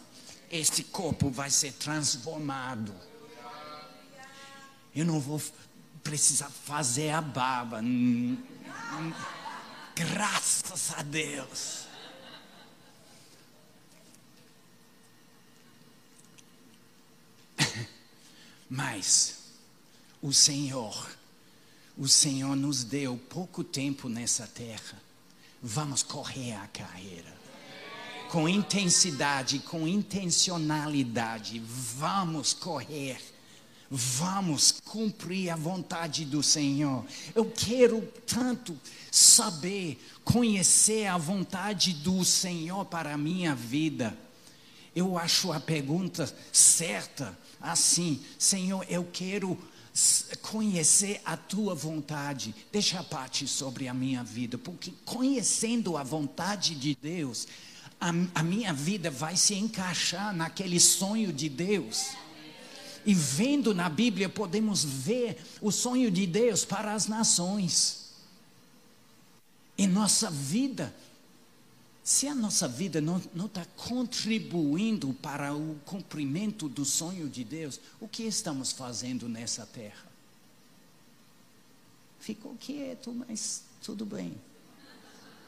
Este 0.51 0.83
corpo 0.83 1.29
vai 1.29 1.49
ser 1.49 1.73
transformado 1.73 2.93
eu 4.99 5.05
não 5.05 5.19
vou 5.19 5.39
precisar 6.03 6.49
fazer 6.49 7.11
a 7.11 7.21
barba. 7.21 7.81
Hum, 7.81 8.35
hum, 8.93 9.13
graças 9.95 10.93
a 10.97 11.03
Deus. 11.03 11.86
Mas 18.69 19.37
o 20.21 20.33
Senhor, 20.33 21.09
o 21.97 22.07
Senhor 22.07 22.55
nos 22.55 22.83
deu 22.83 23.17
pouco 23.29 23.63
tempo 23.63 24.09
nessa 24.09 24.47
terra. 24.47 25.01
Vamos 25.61 26.03
correr 26.03 26.53
a 26.53 26.67
carreira. 26.67 27.35
Com 28.29 28.47
intensidade, 28.47 29.59
com 29.59 29.87
intencionalidade, 29.87 31.59
vamos 31.59 32.53
correr 32.53 33.17
Vamos 33.89 34.73
cumprir 34.83 35.49
a 35.49 35.55
vontade 35.55 36.25
do 36.25 36.43
Senhor. 36.43 37.05
Eu 37.33 37.45
quero 37.45 38.01
tanto 38.25 38.77
saber, 39.09 39.97
conhecer 40.25 41.07
a 41.07 41.17
vontade 41.17 41.93
do 41.93 42.23
Senhor 42.25 42.83
para 42.85 43.13
a 43.13 43.17
minha 43.17 43.55
vida. 43.55 44.17
Eu 44.97 45.15
acho 45.15 45.53
a 45.53 45.59
pergunta 45.59 46.27
certa 46.51 47.37
assim: 47.61 48.19
Senhor, 48.39 48.83
eu 48.89 49.07
quero 49.13 49.55
conhecer 50.41 51.21
a 51.23 51.37
tua 51.37 51.75
vontade. 51.75 52.55
Deixa 52.71 52.99
a 52.99 53.03
parte 53.03 53.47
sobre 53.47 53.87
a 53.87 53.93
minha 53.93 54.23
vida, 54.23 54.57
porque 54.57 54.91
conhecendo 55.05 55.97
a 55.97 56.03
vontade 56.03 56.73
de 56.73 56.97
Deus, 56.99 57.47
a, 58.01 58.09
a 58.33 58.41
minha 58.41 58.73
vida 58.73 59.11
vai 59.11 59.37
se 59.37 59.53
encaixar 59.53 60.35
naquele 60.35 60.79
sonho 60.79 61.31
de 61.31 61.47
Deus. 61.47 62.13
E 63.05 63.13
vendo 63.13 63.75
na 63.75 63.89
Bíblia, 63.89 64.27
podemos 64.27 64.83
ver 64.83 65.37
o 65.61 65.71
sonho 65.71 66.09
de 66.09 66.25
Deus 66.25 66.65
para 66.65 66.95
as 66.95 67.05
nações. 67.05 68.13
Em 69.77 69.85
nossa 69.85 70.31
vida, 70.31 70.91
se 72.07 72.25
a 72.25 72.33
nossa 72.33 72.69
vida 72.69 73.01
não 73.01 73.17
está 73.17 73.65
contribuindo 73.75 75.13
para 75.15 75.53
o 75.53 75.77
cumprimento 75.83 76.69
do 76.69 76.85
sonho 76.85 77.27
de 77.27 77.43
Deus, 77.43 77.81
o 77.99 78.07
que 78.07 78.23
estamos 78.23 78.71
fazendo 78.71 79.27
nessa 79.27 79.65
terra? 79.65 80.07
Ficou 82.17 82.55
quieto, 82.55 83.11
mas 83.11 83.63
tudo 83.83 84.05
bem. 84.05 84.33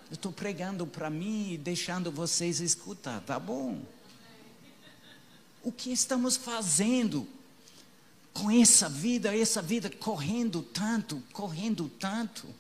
Eu 0.10 0.16
estou 0.16 0.34
pregando 0.34 0.86
para 0.86 1.10
mim 1.10 1.54
e 1.54 1.58
deixando 1.58 2.12
vocês 2.12 2.60
escutar, 2.60 3.22
tá 3.22 3.40
bom? 3.40 3.82
O 5.64 5.72
que 5.72 5.94
estamos 5.94 6.36
fazendo 6.36 7.26
com 8.34 8.52
essa 8.52 8.90
vida, 8.90 9.34
essa 9.34 9.62
vida 9.62 9.90
correndo 9.90 10.62
tanto, 10.62 11.24
correndo 11.32 11.88
tanto. 11.98 12.54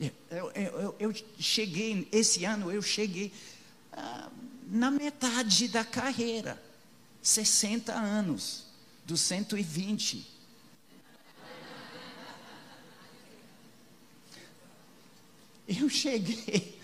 Eu, 0.00 0.50
eu, 0.52 0.96
eu 0.98 1.14
cheguei, 1.38 2.08
esse 2.10 2.44
ano 2.44 2.70
eu 2.70 2.82
cheguei 2.82 3.32
ah, 3.92 4.30
na 4.66 4.90
metade 4.90 5.68
da 5.68 5.84
carreira, 5.84 6.60
60 7.22 7.92
anos, 7.92 8.66
dos 9.04 9.20
120. 9.20 10.30
Eu 15.68 15.88
cheguei, 15.88 16.78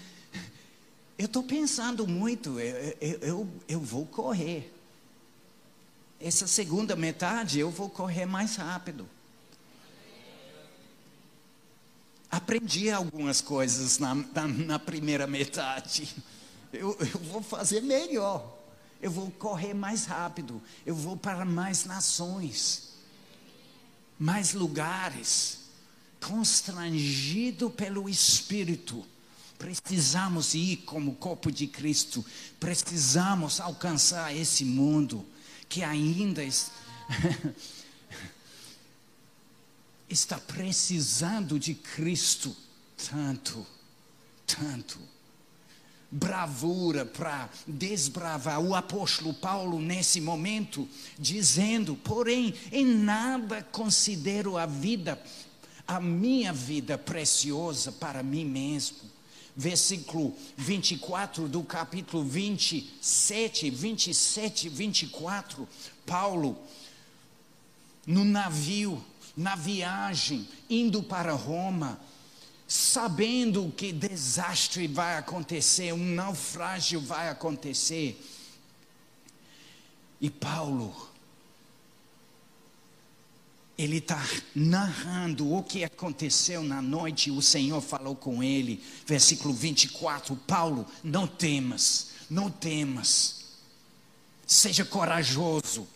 eu 1.19 1.27
estou 1.27 1.43
pensando 1.43 2.07
muito, 2.07 2.61
eu, 2.61 2.97
eu, 3.01 3.19
eu, 3.21 3.49
eu 3.69 3.81
vou 3.81 4.07
correr 4.07 4.73
essa 6.21 6.47
segunda 6.47 6.97
metade 6.97 7.61
eu 7.61 7.71
vou 7.71 7.89
correr 7.89 8.27
mais 8.27 8.57
rápido. 8.57 9.09
Aprendi 12.49 12.91
algumas 12.91 13.43
coisas 13.43 13.99
na, 13.99 14.15
na, 14.15 14.49
na 14.49 14.79
primeira 14.79 15.27
metade. 15.27 16.09
Eu, 16.73 16.97
eu 16.99 17.21
vou 17.21 17.43
fazer 17.43 17.83
melhor. 17.83 18.57
Eu 19.03 19.11
vou 19.11 19.31
correr 19.33 19.75
mais 19.75 20.07
rápido. 20.07 20.63
Eu 20.87 20.95
vou 20.95 21.15
para 21.15 21.45
mais 21.45 21.85
nações, 21.85 22.95
mais 24.19 24.55
lugares. 24.55 25.59
Constrangido 26.27 27.69
pelo 27.69 28.09
Espírito. 28.09 29.05
Precisamos 29.59 30.55
ir 30.55 30.79
como 30.87 31.17
corpo 31.17 31.53
de 31.53 31.67
Cristo. 31.67 32.25
Precisamos 32.59 33.61
alcançar 33.61 34.35
esse 34.35 34.65
mundo 34.65 35.23
que 35.69 35.83
ainda 35.83 36.43
está 40.09 40.39
precisando 40.39 41.59
de 41.59 41.75
Cristo 41.75 42.55
tanto, 43.11 43.67
tanto. 44.47 44.99
Bravura 46.11 47.05
para 47.05 47.51
desbravar. 47.67 48.61
O 48.61 48.75
apóstolo 48.75 49.35
Paulo, 49.35 49.79
nesse 49.79 50.21
momento, 50.21 50.89
dizendo: 51.19 51.95
porém, 51.97 52.55
em 52.73 52.87
nada 52.87 53.63
considero 53.63 54.57
a 54.57 54.65
vida, 54.65 55.23
a 55.87 56.01
minha 56.01 56.53
vida 56.53 56.97
preciosa 56.97 57.93
para 57.93 58.23
mim 58.23 58.45
mesmo 58.45 59.19
versículo 59.59 60.33
24 60.57 61.49
do 61.49 61.65
capítulo 61.65 62.23
27, 62.23 63.69
27, 63.71 64.69
24, 64.69 65.69
Paulo, 66.07 66.57
no 68.07 68.25
navio, 68.25 69.05
na 69.39 69.55
viagem, 69.55 70.49
indo 70.69 71.01
para 71.01 71.33
Roma, 71.33 72.01
sabendo 72.67 73.73
que 73.77 73.93
desastre 73.93 74.89
vai 74.89 75.17
acontecer, 75.17 75.95
um 75.95 76.15
naufrágio 76.15 77.01
vai 77.01 77.29
acontecer. 77.29 78.21
E 80.21 80.29
Paulo, 80.29 80.93
ele 83.79 83.99
está 83.99 84.21
narrando 84.57 85.55
o 85.55 85.63
que 85.63 85.85
aconteceu 85.85 86.65
na 86.65 86.83
noite, 86.83 87.31
o 87.31 87.41
Senhor 87.41 87.81
falou 87.81 88.17
com 88.17 88.43
ele, 88.43 88.83
versículo 89.07 89.55
24: 89.55 90.35
Paulo, 90.35 90.85
não 91.05 91.29
temas, 91.29 92.09
não 92.29 92.51
temas, 92.51 93.45
seja 94.45 94.85
corajoso, 94.85 95.87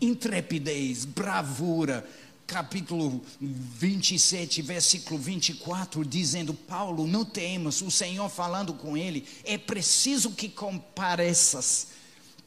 intrepidez, 0.00 1.04
bravura, 1.04 2.08
capítulo 2.46 3.22
27, 3.40 4.62
versículo 4.62 5.20
24, 5.20 6.04
dizendo: 6.04 6.54
Paulo, 6.54 7.06
não 7.06 7.24
temas, 7.24 7.82
o 7.82 7.90
Senhor 7.90 8.28
falando 8.28 8.72
com 8.72 8.96
ele, 8.96 9.26
é 9.44 9.58
preciso 9.58 10.30
que 10.30 10.48
compareças 10.48 11.88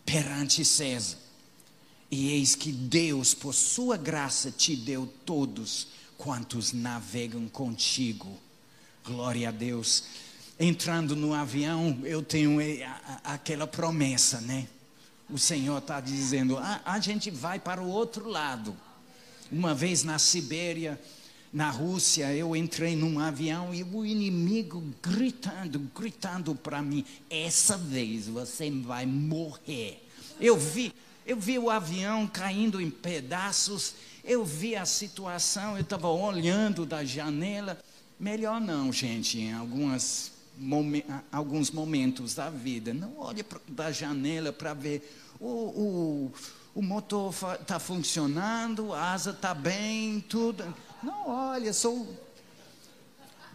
perante 0.06 0.66
César. 0.66 1.18
E 2.10 2.32
eis 2.32 2.56
que 2.56 2.72
Deus, 2.72 3.34
por 3.34 3.54
sua 3.54 3.96
graça, 3.96 4.52
te 4.52 4.76
deu 4.76 5.08
todos 5.26 5.88
quantos 6.18 6.74
navegam 6.74 7.48
contigo. 7.48 8.38
Glória 9.06 9.48
a 9.48 9.52
Deus. 9.52 10.04
Entrando 10.60 11.16
no 11.16 11.34
avião, 11.34 12.00
eu 12.04 12.22
tenho 12.22 12.58
aquela 13.24 13.66
promessa, 13.66 14.42
né? 14.42 14.68
O 15.32 15.38
Senhor 15.38 15.78
está 15.78 16.00
dizendo: 16.00 16.58
a, 16.58 16.82
a 16.84 17.00
gente 17.00 17.32
vai 17.32 17.60
para 17.60 17.82
o 17.82 17.88
outro 17.88 18.28
lado. 18.28 18.76
Uma 19.52 19.74
vez 19.74 20.04
na 20.04 20.20
Sibéria, 20.20 21.00
na 21.52 21.70
Rússia, 21.70 22.34
eu 22.34 22.56
entrei 22.56 22.96
num 22.96 23.20
avião 23.20 23.74
e 23.74 23.84
o 23.84 24.06
inimigo 24.06 24.84
gritando, 25.02 25.80
gritando 25.96 26.56
para 26.56 26.82
mim: 26.82 27.06
essa 27.30 27.78
vez 27.78 28.28
você 28.28 28.70
vai 28.70 29.06
morrer. 29.06 30.06
Eu 30.40 30.58
vi, 30.58 30.94
eu 31.26 31.38
vi 31.38 31.60
o 31.60 31.70
avião 31.70 32.28
caindo 32.28 32.82
em 32.82 32.90
pedaços, 32.90 33.96
eu 34.24 34.46
vi 34.46 34.76
a 34.76 34.86
situação, 34.86 35.76
eu 35.76 35.82
estava 35.82 36.08
olhando 36.08 36.86
da 36.86 37.04
janela. 37.04 37.78
Melhor 38.20 38.62
não, 38.62 38.92
gente, 38.94 39.40
em 39.40 39.54
algumas, 39.54 40.31
momen 40.58 41.04
alguns 41.32 41.72
momentos 41.72 42.36
da 42.36 42.50
vida. 42.50 42.94
Não 42.94 43.18
olhe 43.20 43.46
da 43.68 43.92
janela 43.92 44.52
para 44.52 44.74
ver 44.74 45.18
o, 45.40 45.48
o, 45.48 46.34
o 46.76 46.82
motor 46.82 47.34
está 47.60 47.80
funcionando, 47.80 48.94
a 48.94 49.12
asa 49.12 49.32
está 49.32 49.54
bem, 49.54 50.20
tudo. 50.22 50.64
Não, 51.02 51.28
olha, 51.28 51.74
sou. 51.74 52.08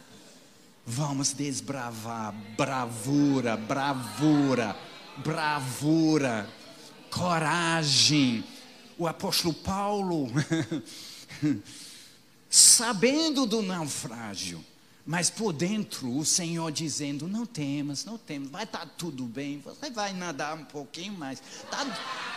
Vamos 0.85 1.31
desbravar 1.33 2.33
bravura, 2.57 3.55
bravura, 3.55 4.75
bravura, 5.17 6.49
coragem. 7.09 8.43
O 8.97 9.07
apóstolo 9.07 9.53
Paulo, 9.53 10.27
sabendo 12.53 13.47
do 13.47 13.63
naufrágio, 13.63 14.63
mas 15.03 15.27
por 15.27 15.51
dentro 15.51 16.15
o 16.15 16.23
Senhor 16.23 16.71
dizendo: 16.71 17.27
Não 17.27 17.47
temas, 17.47 18.05
não 18.05 18.15
temas, 18.15 18.51
vai 18.51 18.63
estar 18.63 18.81
tá 18.81 18.89
tudo 18.95 19.23
bem. 19.23 19.59
Você 19.65 19.89
vai 19.89 20.13
nadar 20.13 20.55
um 20.55 20.63
pouquinho 20.63 21.13
mais, 21.13 21.41
está 21.63 21.83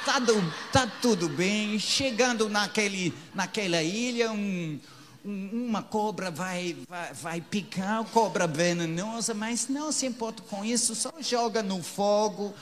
tá, 0.07 0.31
tá 0.73 0.87
tudo 1.03 1.29
bem. 1.29 1.79
Chegando 1.79 2.49
naquele, 2.49 3.13
naquela 3.35 3.83
ilha, 3.83 4.33
um, 4.33 4.81
uma 5.23 5.83
cobra 5.83 6.31
vai, 6.31 6.75
vai, 6.89 7.13
vai 7.13 7.41
picar, 7.43 8.03
cobra 8.07 8.47
venenosa, 8.47 9.35
mas 9.35 9.69
não 9.69 9.93
se 9.93 10.07
importa 10.07 10.43
com 10.45 10.65
isso, 10.65 10.95
só 10.95 11.13
joga 11.21 11.63
no 11.63 11.83
fogo 11.83 12.55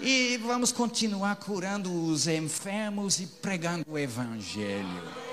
e 0.00 0.38
vamos 0.38 0.72
continuar 0.72 1.36
curando 1.36 1.92
os 2.06 2.26
enfermos 2.26 3.20
e 3.20 3.26
pregando 3.26 3.84
o 3.86 3.98
Evangelho. 3.98 5.29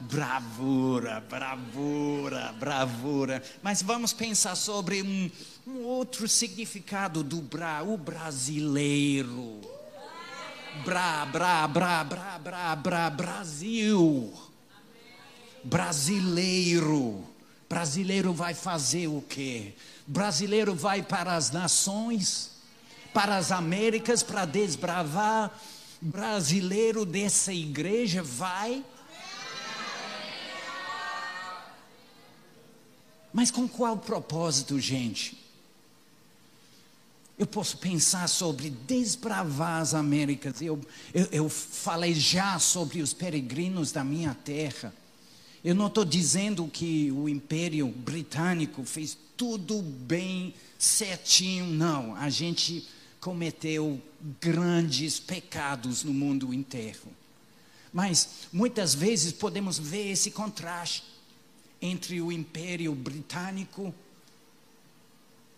Bravura, 0.00 1.22
bravura, 1.28 2.52
bravura. 2.58 3.42
Mas 3.62 3.82
vamos 3.82 4.12
pensar 4.12 4.56
sobre 4.56 5.02
um, 5.02 5.30
um 5.66 5.82
outro 5.82 6.26
significado 6.26 7.22
do 7.22 7.42
bra, 7.42 7.82
o 7.82 7.98
brasileiro. 7.98 9.60
Bra, 10.84 11.26
bra, 11.26 11.68
bra, 11.68 12.04
bra, 12.04 12.38
bra, 12.38 12.76
bra, 12.76 13.10
Brasil. 13.10 14.32
Brasileiro. 15.62 17.24
Brasileiro 17.68 18.32
vai 18.32 18.54
fazer 18.54 19.06
o 19.06 19.22
quê? 19.28 19.74
Brasileiro 20.06 20.74
vai 20.74 21.02
para 21.02 21.34
as 21.34 21.50
nações, 21.50 22.50
para 23.12 23.36
as 23.36 23.52
Américas, 23.52 24.22
para 24.22 24.44
desbravar. 24.44 25.52
Brasileiro 26.00 27.04
dessa 27.04 27.52
igreja 27.52 28.22
vai. 28.22 28.82
Mas 33.32 33.50
com 33.50 33.68
qual 33.68 33.96
propósito, 33.96 34.78
gente? 34.78 35.38
Eu 37.38 37.46
posso 37.46 37.78
pensar 37.78 38.28
sobre 38.28 38.68
desbravar 38.68 39.80
as 39.80 39.94
Américas. 39.94 40.60
Eu, 40.60 40.80
eu, 41.14 41.26
eu 41.32 41.48
falei 41.48 42.12
já 42.14 42.58
sobre 42.58 43.00
os 43.00 43.14
peregrinos 43.14 43.92
da 43.92 44.04
minha 44.04 44.34
terra. 44.34 44.92
Eu 45.64 45.74
não 45.74 45.86
estou 45.86 46.04
dizendo 46.04 46.66
que 46.68 47.10
o 47.12 47.28
Império 47.28 47.88
Britânico 47.88 48.84
fez 48.84 49.16
tudo 49.36 49.80
bem 49.80 50.52
certinho, 50.78 51.66
não. 51.66 52.14
A 52.16 52.28
gente 52.28 52.86
cometeu 53.20 54.00
grandes 54.40 55.18
pecados 55.18 56.02
no 56.02 56.12
mundo 56.12 56.52
inteiro. 56.52 57.00
Mas 57.92 58.48
muitas 58.52 58.94
vezes 58.94 59.32
podemos 59.32 59.78
ver 59.78 60.10
esse 60.10 60.30
contraste 60.30 61.09
entre 61.80 62.20
o 62.20 62.30
Império 62.30 62.94
Britânico 62.94 63.94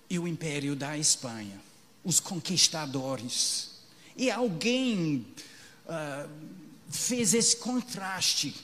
e 0.09 0.19
o 0.19 0.29
Império 0.29 0.77
da 0.77 0.97
Espanha 0.97 1.61
os 2.05 2.19
conquistadores. 2.19 3.71
E 4.17 4.31
alguém 4.31 5.27
uh, 5.87 6.31
fez 6.91 7.35
esse 7.35 7.57
contraste 7.57 8.55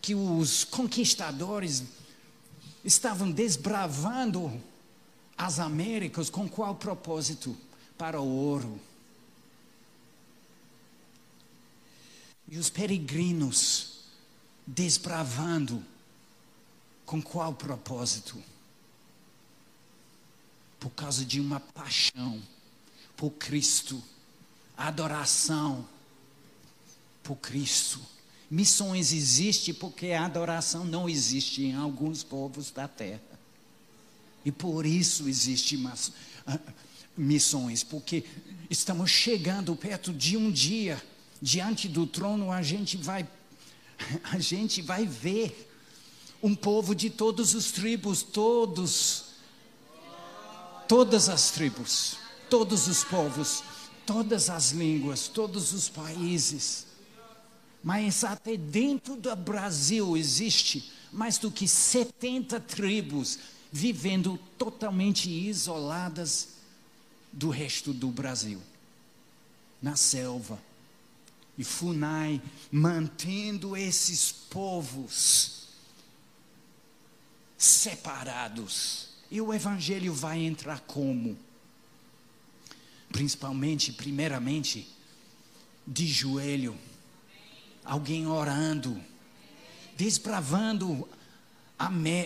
que 0.00 0.14
os 0.14 0.64
conquistadores 0.64 1.82
estavam 2.84 3.30
desbravando 3.30 4.62
as 5.36 5.58
Américas 5.58 6.30
com 6.30 6.48
qual 6.48 6.74
propósito? 6.76 7.56
Para 7.96 8.20
o 8.20 8.28
ouro. 8.28 8.80
E 12.48 12.58
os 12.58 12.68
peregrinos 12.68 13.93
desbravando 14.66 15.84
com 17.04 17.22
qual 17.22 17.54
propósito? 17.54 18.42
por 20.84 20.90
causa 20.90 21.24
de 21.24 21.40
uma 21.40 21.58
paixão 21.58 22.42
por 23.16 23.30
Cristo, 23.30 24.02
adoração 24.76 25.88
por 27.22 27.36
Cristo. 27.36 28.02
Missões 28.50 29.10
existe 29.10 29.72
porque 29.72 30.08
a 30.08 30.26
adoração 30.26 30.84
não 30.84 31.08
existe 31.08 31.62
em 31.62 31.74
alguns 31.74 32.22
povos 32.22 32.70
da 32.70 32.86
terra. 32.86 33.22
E 34.44 34.52
por 34.52 34.84
isso 34.84 35.26
existe 35.26 35.74
uh, 35.74 36.60
missões, 37.16 37.82
porque 37.82 38.22
estamos 38.68 39.10
chegando 39.10 39.74
perto 39.74 40.12
de 40.12 40.36
um 40.36 40.52
dia, 40.52 41.02
diante 41.40 41.88
do 41.88 42.06
trono 42.06 42.52
a 42.52 42.60
gente 42.60 42.98
vai 42.98 43.26
a 44.32 44.38
gente 44.38 44.82
vai 44.82 45.06
ver 45.06 45.70
um 46.42 46.54
povo 46.54 46.94
de 46.94 47.10
todos 47.10 47.54
os 47.54 47.72
tribos, 47.72 48.22
todos 48.22 49.34
todas 50.86 51.28
as 51.28 51.50
tribos, 51.50 52.18
todos 52.50 52.86
os 52.86 53.04
povos, 53.04 53.62
todas 54.06 54.50
as 54.50 54.70
línguas, 54.70 55.28
todos 55.28 55.72
os 55.72 55.88
países. 55.88 56.86
Mas 57.82 58.24
até 58.24 58.56
dentro 58.56 59.16
do 59.16 59.34
Brasil 59.36 60.16
existe 60.16 60.92
mais 61.12 61.38
do 61.38 61.50
que 61.50 61.68
70 61.68 62.60
tribos 62.60 63.38
vivendo 63.70 64.38
totalmente 64.58 65.28
isoladas 65.28 66.48
do 67.32 67.50
resto 67.50 67.92
do 67.92 68.08
Brasil, 68.08 68.60
na 69.82 69.96
selva. 69.96 70.58
E 71.56 71.64
Funai 71.64 72.42
mantendo 72.70 73.76
esses 73.76 74.32
povos 74.32 75.68
separados. 77.56 79.08
E 79.30 79.40
o 79.40 79.52
evangelho 79.52 80.12
vai 80.12 80.40
entrar 80.40 80.80
como? 80.80 81.36
Principalmente, 83.10 83.92
primeiramente, 83.92 84.88
de 85.86 86.06
joelho, 86.06 86.76
alguém 87.84 88.26
orando, 88.26 89.00
desbravando 89.96 91.08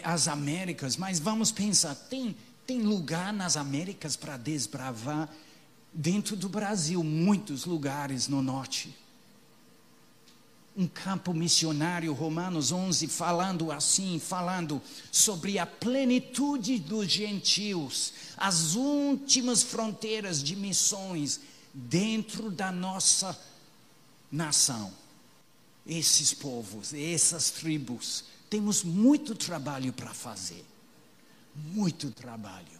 as 0.05 0.29
Américas, 0.29 0.97
mas 0.97 1.18
vamos 1.18 1.51
pensar, 1.51 1.95
tem, 1.95 2.37
tem 2.66 2.83
lugar 2.83 3.33
nas 3.33 3.57
Américas 3.57 4.16
para 4.16 4.37
desbravar 4.37 5.29
dentro 5.93 6.37
do 6.37 6.49
Brasil, 6.49 7.03
muitos 7.03 7.64
lugares 7.64 8.29
no 8.29 8.43
norte. 8.43 8.95
Um 10.79 10.87
campo 10.87 11.35
missionário, 11.35 12.12
Romanos 12.12 12.70
11, 12.70 13.09
falando 13.09 13.72
assim, 13.72 14.20
falando 14.20 14.81
sobre 15.11 15.59
a 15.59 15.66
plenitude 15.66 16.79
dos 16.79 17.09
gentios, 17.09 18.12
as 18.37 18.76
últimas 18.76 19.64
fronteiras 19.64 20.41
de 20.41 20.55
missões 20.55 21.41
dentro 21.74 22.49
da 22.49 22.70
nossa 22.70 23.37
nação. 24.31 24.93
Esses 25.85 26.33
povos, 26.33 26.95
essas 26.95 27.51
tribos, 27.51 28.22
temos 28.49 28.85
muito 28.85 29.35
trabalho 29.35 29.93
para 29.93 30.14
fazer. 30.14 30.64
Muito 31.57 32.12
trabalho. 32.12 32.79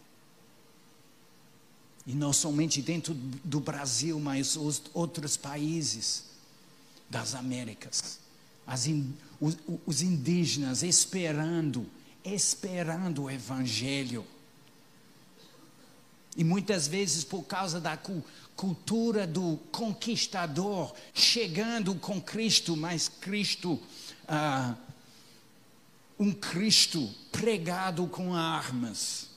E 2.07 2.13
não 2.13 2.31
somente 2.31 2.81
dentro 2.81 3.13
do 3.13 3.59
Brasil, 3.59 4.17
mas 4.21 4.55
os 4.55 4.81
outros 4.93 5.35
países 5.35 6.28
das 7.09 7.35
Américas. 7.35 8.19
In, 8.85 9.13
os, 9.41 9.57
os 9.85 10.01
indígenas 10.01 10.83
esperando, 10.83 11.89
esperando 12.23 13.23
o 13.23 13.31
Evangelho. 13.31 14.25
E 16.37 16.43
muitas 16.43 16.87
vezes, 16.87 17.23
por 17.23 17.43
causa 17.43 17.81
da 17.81 17.97
cultura 18.55 19.25
do 19.25 19.57
conquistador, 19.71 20.93
chegando 21.13 21.95
com 21.95 22.21
Cristo, 22.21 22.77
mas 22.77 23.09
Cristo, 23.09 23.81
ah, 24.27 24.75
um 26.19 26.31
Cristo 26.31 27.09
pregado 27.31 28.05
com 28.07 28.35
armas. 28.35 29.29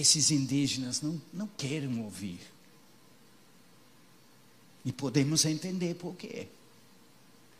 esses 0.00 0.30
indígenas 0.30 1.00
não, 1.00 1.20
não 1.32 1.46
querem 1.46 2.02
ouvir. 2.02 2.40
E 4.84 4.92
podemos 4.92 5.44
entender 5.44 5.94
por 5.94 6.14
quê. 6.14 6.48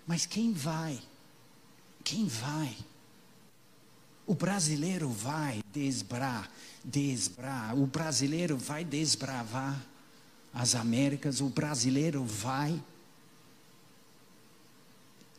Mas 0.07 0.27
quem 0.27 0.53
vai? 0.53 1.01
Quem 2.03 2.27
vai? 2.27 2.77
O 4.27 4.35
brasileiro 4.35 5.09
vai 5.09 5.63
desbrar, 5.73 6.51
desbrar. 6.83 7.77
O 7.77 7.87
brasileiro 7.87 8.57
vai 8.57 8.85
desbravar 8.85 9.83
as 10.53 10.75
Américas. 10.75 11.41
O 11.41 11.49
brasileiro 11.49 12.25
vai 12.25 12.83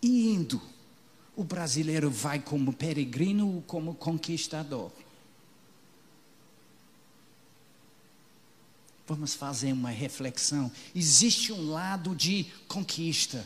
indo. 0.01 0.61
O 1.35 1.43
brasileiro 1.43 2.09
vai 2.09 2.39
como 2.39 2.73
peregrino 2.73 3.55
ou 3.55 3.61
como 3.61 3.95
conquistador. 3.95 4.91
Vamos 9.07 9.35
fazer 9.35 9.71
uma 9.71 9.89
reflexão. 9.89 10.71
Existe 10.95 11.53
um 11.53 11.69
lado 11.69 12.15
de 12.15 12.45
conquista 12.67 13.45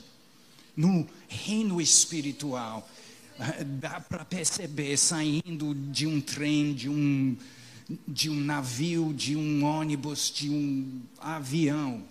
no 0.76 1.08
reino 1.28 1.82
espiritual. 1.82 2.90
Dá 3.80 4.00
para 4.00 4.24
perceber 4.24 4.98
saindo 4.98 5.76
de 5.76 6.08
um 6.08 6.22
trem, 6.22 6.74
de 6.74 6.90
um, 6.90 7.36
de 8.08 8.30
um 8.30 8.36
navio, 8.36 9.14
de 9.14 9.36
um 9.36 9.64
ônibus, 9.64 10.32
de 10.32 10.50
um 10.50 11.02
avião, 11.20 12.04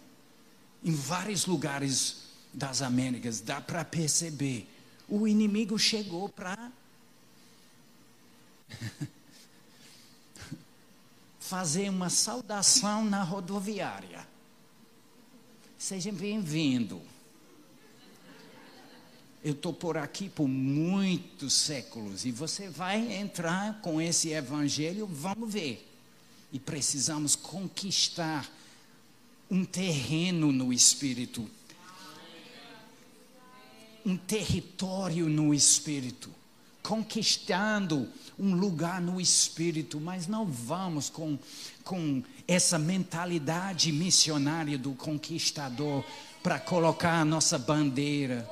em 0.84 0.92
vários 0.92 1.46
lugares 1.46 2.28
das 2.53 2.82
Américas, 2.82 3.40
dá 3.40 3.61
para 3.61 3.84
perceber. 3.84 4.68
O 5.09 5.26
inimigo 5.26 5.78
chegou 5.78 6.28
para 6.28 6.70
fazer 11.49 11.88
uma 11.88 12.11
saudação 12.11 13.03
na 13.03 13.22
rodoviária. 13.22 14.28
Seja 15.78 16.12
bem-vindo. 16.12 17.01
Eu 19.42 19.53
estou 19.53 19.72
por 19.72 19.96
aqui 19.96 20.28
por 20.28 20.46
muitos 20.46 21.55
séculos 21.55 22.26
e 22.26 22.30
você 22.30 22.68
vai 22.68 23.14
entrar 23.14 23.80
com 23.80 23.99
esse 23.99 24.28
evangelho, 24.28 25.07
vamos 25.07 25.51
ver. 25.51 25.88
E 26.53 26.59
precisamos 26.59 27.34
conquistar 27.34 28.46
um 29.51 29.64
terreno 29.64 30.53
no 30.53 30.70
espírito, 30.70 31.49
um 34.05 34.18
território 34.18 35.30
no 35.30 35.55
espírito 35.55 36.30
conquistando 36.89 38.09
um 38.39 38.55
lugar 38.55 38.99
no 38.99 39.20
espírito, 39.20 40.01
mas 40.01 40.26
não 40.26 40.47
vamos 40.47 41.11
com, 41.11 41.39
com 41.84 42.22
essa 42.47 42.78
mentalidade 42.78 43.93
missionária 43.93 44.78
do 44.78 44.93
conquistador 44.93 46.03
para 46.43 46.59
colocar 46.59 47.20
a 47.20 47.24
nossa 47.26 47.59
bandeira, 47.59 48.49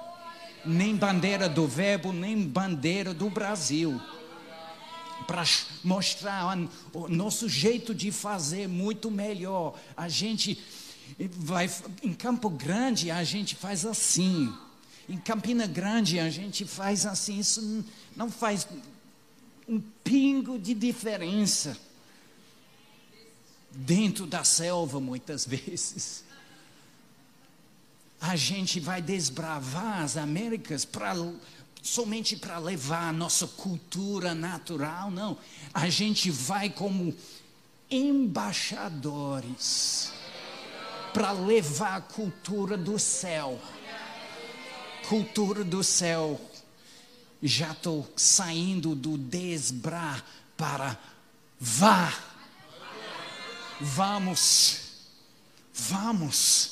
nem 0.67 0.95
bandeira 0.95 1.49
do 1.49 1.67
Verbo, 1.67 2.13
nem 2.13 2.47
bandeira 2.47 3.15
do 3.15 3.31
Brasil. 3.31 3.99
Para 5.27 5.43
mostrar 5.83 6.59
o 6.93 7.09
nosso 7.09 7.49
jeito 7.49 7.95
de 7.95 8.13
fazer 8.13 8.69
muito 8.69 9.11
melhor. 9.11 9.81
A 9.97 10.11
gente 10.11 10.63
vai 11.39 11.71
em 12.03 12.13
Campo 12.13 12.51
Grande, 12.51 13.11
a 13.11 13.25
gente 13.25 13.55
faz 13.55 13.87
assim. 13.87 14.53
Em 15.09 15.19
Campina 15.19 15.67
Grande 15.67 16.19
a 16.19 16.29
gente 16.29 16.65
faz 16.65 17.07
assim, 17.07 17.39
isso 17.39 17.85
não 18.17 18.29
faz 18.31 18.67
um 19.69 19.81
pingo 20.03 20.59
de 20.59 20.75
diferença. 20.75 21.79
Dentro 23.71 24.27
da 24.27 24.43
selva, 24.43 24.99
muitas 25.01 25.47
vezes. 25.47 26.25
A 28.21 28.35
gente 28.35 28.81
vai 28.81 29.01
desbravar 29.03 30.03
as 30.03 30.17
Américas 30.17 30.85
para 30.85 31.15
somente 31.83 32.37
para 32.37 32.59
levar 32.59 33.11
a 33.11 33.13
nossa 33.13 33.47
cultura 33.47 34.35
natural, 34.35 35.09
não. 35.11 35.39
A 35.73 35.89
gente 35.89 36.29
vai 36.31 36.69
como 36.69 37.15
embaixadores 37.91 40.13
para 41.13 41.33
levar 41.33 41.97
a 41.97 42.01
cultura 42.01 42.77
do 42.77 42.99
céu 42.99 43.61
cultura 45.09 45.65
do 45.65 45.83
céu. 45.83 46.41
Já 47.43 47.73
estou 47.73 48.11
saindo 48.17 48.95
do 48.95 49.17
desbrar 49.19 50.25
para 50.57 50.99
vá. 51.61 52.13
Vamos, 53.81 54.81
vamos, 55.75 56.71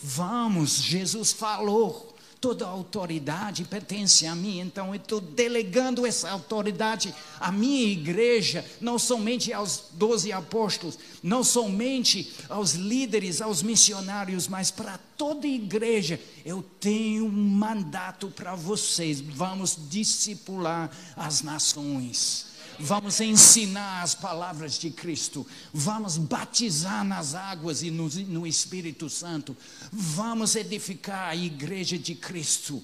vamos. 0.00 0.76
Jesus 0.82 1.32
falou 1.32 2.13
toda 2.44 2.66
autoridade 2.66 3.64
pertence 3.64 4.26
a 4.26 4.34
mim, 4.34 4.60
então 4.60 4.88
eu 4.88 4.96
estou 4.96 5.18
delegando 5.18 6.04
essa 6.04 6.30
autoridade 6.30 7.14
à 7.40 7.50
minha 7.50 7.90
igreja, 7.90 8.62
não 8.82 8.98
somente 8.98 9.50
aos 9.50 9.84
doze 9.92 10.30
apóstolos, 10.30 10.98
não 11.22 11.42
somente 11.42 12.34
aos 12.50 12.74
líderes, 12.74 13.40
aos 13.40 13.62
missionários, 13.62 14.46
mas 14.46 14.70
para 14.70 14.98
toda 15.16 15.46
igreja. 15.46 16.20
Eu 16.44 16.62
tenho 16.78 17.24
um 17.24 17.30
mandato 17.30 18.28
para 18.28 18.54
vocês, 18.54 19.22
vamos 19.22 19.78
discipular 19.88 20.90
as 21.16 21.40
nações 21.40 22.52
vamos 22.78 23.20
ensinar 23.20 24.02
as 24.02 24.14
palavras 24.14 24.78
de 24.78 24.90
Cristo, 24.90 25.46
vamos 25.72 26.16
batizar 26.16 27.04
nas 27.04 27.34
águas 27.34 27.82
e 27.82 27.90
no, 27.90 28.08
no 28.08 28.46
Espírito 28.46 29.08
Santo, 29.08 29.56
vamos 29.92 30.56
edificar 30.56 31.28
a 31.30 31.36
igreja 31.36 31.98
de 31.98 32.14
Cristo. 32.14 32.82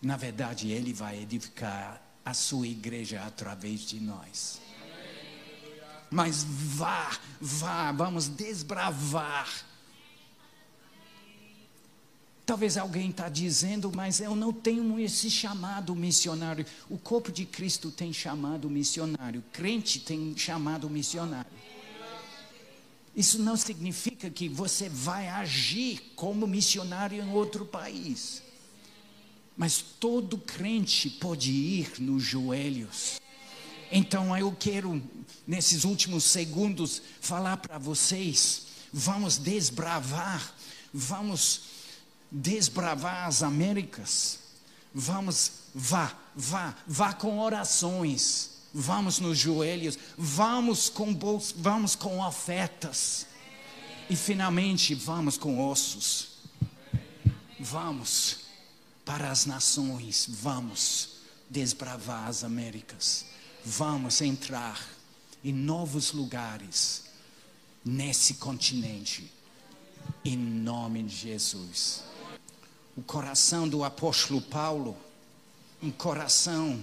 Na 0.00 0.16
verdade, 0.16 0.70
Ele 0.70 0.92
vai 0.92 1.20
edificar 1.20 2.02
a 2.24 2.34
sua 2.34 2.66
igreja 2.66 3.22
através 3.24 3.80
de 3.80 4.00
nós. 4.00 4.60
Mas 6.10 6.44
vá, 6.48 7.18
vá, 7.40 7.92
vamos 7.92 8.28
desbravar 8.28 9.48
Talvez 12.48 12.78
alguém 12.78 13.10
está 13.10 13.28
dizendo, 13.28 13.92
mas 13.94 14.20
eu 14.20 14.34
não 14.34 14.54
tenho 14.54 14.98
esse 14.98 15.30
chamado 15.30 15.94
missionário. 15.94 16.64
O 16.88 16.96
corpo 16.96 17.30
de 17.30 17.44
Cristo 17.44 17.90
tem 17.90 18.10
chamado 18.10 18.70
missionário. 18.70 19.44
Crente 19.52 20.00
tem 20.00 20.34
chamado 20.34 20.88
missionário. 20.88 21.50
Isso 23.14 23.38
não 23.38 23.54
significa 23.54 24.30
que 24.30 24.48
você 24.48 24.88
vai 24.88 25.28
agir 25.28 26.00
como 26.16 26.46
missionário 26.46 27.22
em 27.22 27.30
outro 27.32 27.66
país. 27.66 28.42
Mas 29.54 29.82
todo 29.82 30.38
crente 30.38 31.10
pode 31.10 31.52
ir 31.52 32.00
nos 32.00 32.22
joelhos. 32.22 33.20
Então 33.92 34.34
eu 34.34 34.56
quero, 34.58 35.02
nesses 35.46 35.84
últimos 35.84 36.24
segundos, 36.24 37.02
falar 37.20 37.58
para 37.58 37.76
vocês: 37.76 38.68
vamos 38.90 39.36
desbravar, 39.36 40.54
vamos 40.94 41.76
desbravar 42.30 43.26
as 43.26 43.42
Américas. 43.42 44.38
Vamos, 44.94 45.52
vá, 45.74 46.12
vá, 46.34 46.74
vá 46.86 47.12
com 47.12 47.38
orações 47.38 48.58
vamos 48.72 49.18
nos 49.18 49.38
joelhos, 49.38 49.98
vamos 50.16 50.88
com 50.88 51.12
bols, 51.12 51.54
vamos 51.56 51.94
com 51.94 52.20
ofertas. 52.20 53.26
E 54.08 54.16
finalmente 54.16 54.94
vamos 54.94 55.36
com 55.36 55.68
ossos. 55.68 56.28
Vamos 57.60 58.38
para 59.04 59.30
as 59.30 59.46
nações, 59.46 60.26
vamos 60.28 61.10
desbravar 61.50 62.28
as 62.28 62.44
Américas. 62.44 63.26
Vamos 63.64 64.20
entrar 64.20 64.80
em 65.44 65.52
novos 65.52 66.12
lugares 66.12 67.04
nesse 67.84 68.34
continente. 68.34 69.30
Em 70.24 70.36
nome 70.36 71.02
de 71.02 71.14
Jesus. 71.14 72.02
O 72.98 73.02
coração 73.02 73.68
do 73.68 73.84
apóstolo 73.84 74.40
Paulo, 74.40 74.96
um 75.80 75.88
coração 75.88 76.82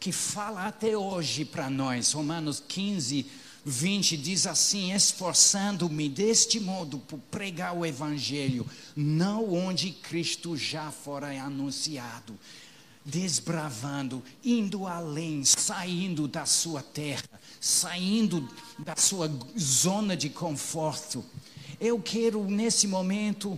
que 0.00 0.10
fala 0.10 0.66
até 0.66 0.96
hoje 0.98 1.44
para 1.44 1.70
nós. 1.70 2.10
Romanos 2.10 2.60
15, 2.66 3.24
20 3.64 4.16
diz 4.16 4.44
assim: 4.44 4.92
esforçando-me 4.92 6.08
deste 6.08 6.58
modo 6.58 6.98
por 6.98 7.20
pregar 7.30 7.76
o 7.76 7.86
Evangelho, 7.86 8.66
não 8.96 9.54
onde 9.54 9.92
Cristo 9.92 10.56
já 10.56 10.90
fora 10.90 11.28
anunciado, 11.40 12.36
desbravando, 13.04 14.20
indo 14.44 14.84
além, 14.84 15.44
saindo 15.44 16.26
da 16.26 16.44
sua 16.44 16.82
terra, 16.82 17.40
saindo 17.60 18.48
da 18.80 18.96
sua 18.96 19.30
zona 19.56 20.16
de 20.16 20.28
conforto. 20.28 21.24
Eu 21.80 22.02
quero 22.02 22.42
nesse 22.50 22.88
momento 22.88 23.56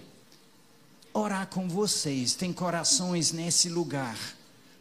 orar 1.12 1.46
com 1.48 1.68
vocês. 1.68 2.34
Tem 2.34 2.52
corações 2.52 3.32
nesse 3.32 3.68
lugar 3.68 4.16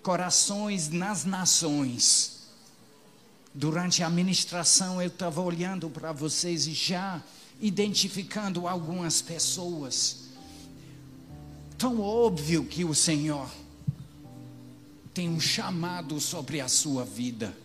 corações 0.01 0.89
nas 0.89 1.25
nações. 1.25 2.39
Durante 3.53 4.03
a 4.03 4.09
ministração 4.09 5.01
eu 5.01 5.07
estava 5.07 5.41
olhando 5.41 5.89
para 5.89 6.11
vocês 6.11 6.67
e 6.67 6.73
já 6.73 7.21
identificando 7.59 8.67
algumas 8.67 9.21
pessoas. 9.21 10.29
Tão 11.77 12.01
óbvio 12.01 12.65
que 12.65 12.83
o 12.83 12.95
Senhor 12.95 13.49
tem 15.13 15.29
um 15.29 15.39
chamado 15.39 16.19
sobre 16.19 16.61
a 16.61 16.67
sua 16.67 17.03
vida. 17.03 17.55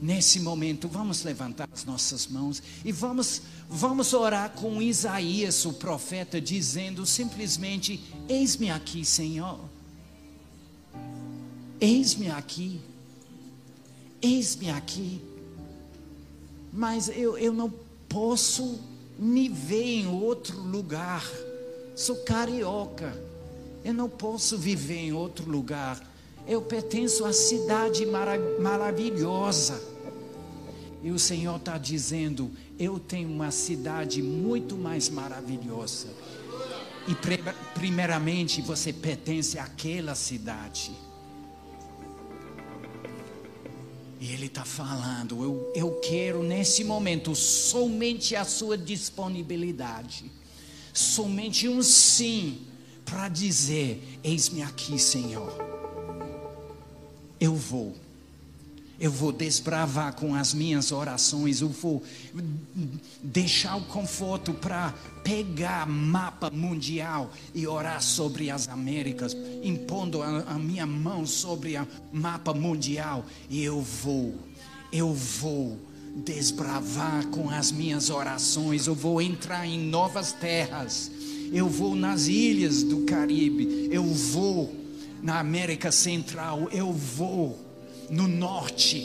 Nesse 0.00 0.40
momento, 0.40 0.88
vamos 0.88 1.22
levantar 1.22 1.68
as 1.72 1.84
nossas 1.84 2.26
mãos 2.26 2.60
e 2.84 2.90
vamos, 2.90 3.42
vamos 3.68 4.12
orar 4.12 4.50
com 4.50 4.82
Isaías, 4.82 5.64
o 5.64 5.74
profeta, 5.74 6.40
dizendo 6.40 7.06
simplesmente: 7.06 8.02
Eis-me 8.28 8.68
aqui, 8.68 9.04
Senhor. 9.04 9.60
Eis-me 11.80 12.30
aqui, 12.30 12.80
eis-me 14.20 14.70
aqui. 14.70 15.20
Mas 16.72 17.08
eu, 17.08 17.38
eu 17.38 17.52
não 17.52 17.72
posso 18.08 18.80
me 19.18 19.48
ver 19.48 20.00
em 20.00 20.06
outro 20.06 20.60
lugar. 20.60 21.24
Sou 21.94 22.16
carioca, 22.24 23.16
eu 23.84 23.94
não 23.94 24.08
posso 24.08 24.58
viver 24.58 24.98
em 24.98 25.12
outro 25.12 25.48
lugar. 25.48 26.11
Eu 26.46 26.62
pertenço 26.62 27.24
à 27.24 27.32
cidade 27.32 28.04
mara 28.04 28.38
maravilhosa. 28.60 29.80
E 31.02 31.10
o 31.10 31.18
Senhor 31.18 31.56
está 31.56 31.78
dizendo: 31.78 32.50
eu 32.78 32.98
tenho 32.98 33.28
uma 33.28 33.50
cidade 33.50 34.22
muito 34.22 34.76
mais 34.76 35.08
maravilhosa. 35.08 36.08
E 37.08 37.16
primeiramente 37.74 38.60
você 38.62 38.92
pertence 38.92 39.58
àquela 39.58 40.14
cidade. 40.14 40.92
E 44.20 44.32
Ele 44.32 44.46
está 44.46 44.64
falando: 44.64 45.42
eu, 45.42 45.72
eu 45.74 46.00
quero 46.00 46.42
nesse 46.42 46.84
momento 46.84 47.34
somente 47.34 48.36
a 48.36 48.44
sua 48.44 48.78
disponibilidade, 48.78 50.30
somente 50.92 51.68
um 51.68 51.82
sim 51.82 52.66
para 53.04 53.28
dizer: 53.28 54.20
Eis-me 54.22 54.62
aqui, 54.62 54.98
Senhor. 54.98 55.71
Eu 57.42 57.56
vou. 57.56 57.92
Eu 59.00 59.10
vou 59.10 59.32
desbravar 59.32 60.14
com 60.14 60.32
as 60.32 60.54
minhas 60.54 60.92
orações, 60.92 61.60
eu 61.60 61.68
vou 61.68 62.00
deixar 63.20 63.74
o 63.74 63.84
conforto 63.86 64.54
para 64.54 64.94
pegar 65.24 65.84
mapa 65.88 66.50
mundial 66.50 67.32
e 67.52 67.66
orar 67.66 68.00
sobre 68.00 68.48
as 68.48 68.68
Américas, 68.68 69.36
impondo 69.60 70.22
a, 70.22 70.42
a 70.42 70.54
minha 70.54 70.86
mão 70.86 71.26
sobre 71.26 71.76
o 71.76 71.88
mapa 72.12 72.54
mundial, 72.54 73.26
e 73.50 73.64
eu 73.64 73.82
vou, 73.82 74.36
eu 74.92 75.12
vou 75.12 75.76
desbravar 76.24 77.26
com 77.26 77.50
as 77.50 77.72
minhas 77.72 78.08
orações, 78.08 78.86
eu 78.86 78.94
vou 78.94 79.20
entrar 79.20 79.66
em 79.66 79.80
novas 79.80 80.30
terras, 80.30 81.10
eu 81.52 81.68
vou 81.68 81.96
nas 81.96 82.28
ilhas 82.28 82.84
do 82.84 82.98
Caribe, 82.98 83.88
eu 83.90 84.04
vou 84.04 84.81
na 85.22 85.38
América 85.38 85.92
Central, 85.92 86.68
eu 86.72 86.92
vou 86.92 87.58
no 88.10 88.26
norte, 88.26 89.00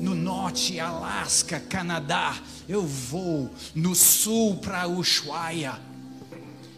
no 0.00 0.14
norte, 0.14 0.78
Alasca, 0.78 1.58
Canadá. 1.58 2.36
Eu 2.68 2.86
vou 2.86 3.50
no 3.74 3.94
sul 3.94 4.56
para 4.56 4.86
Ushuaia. 4.86 5.80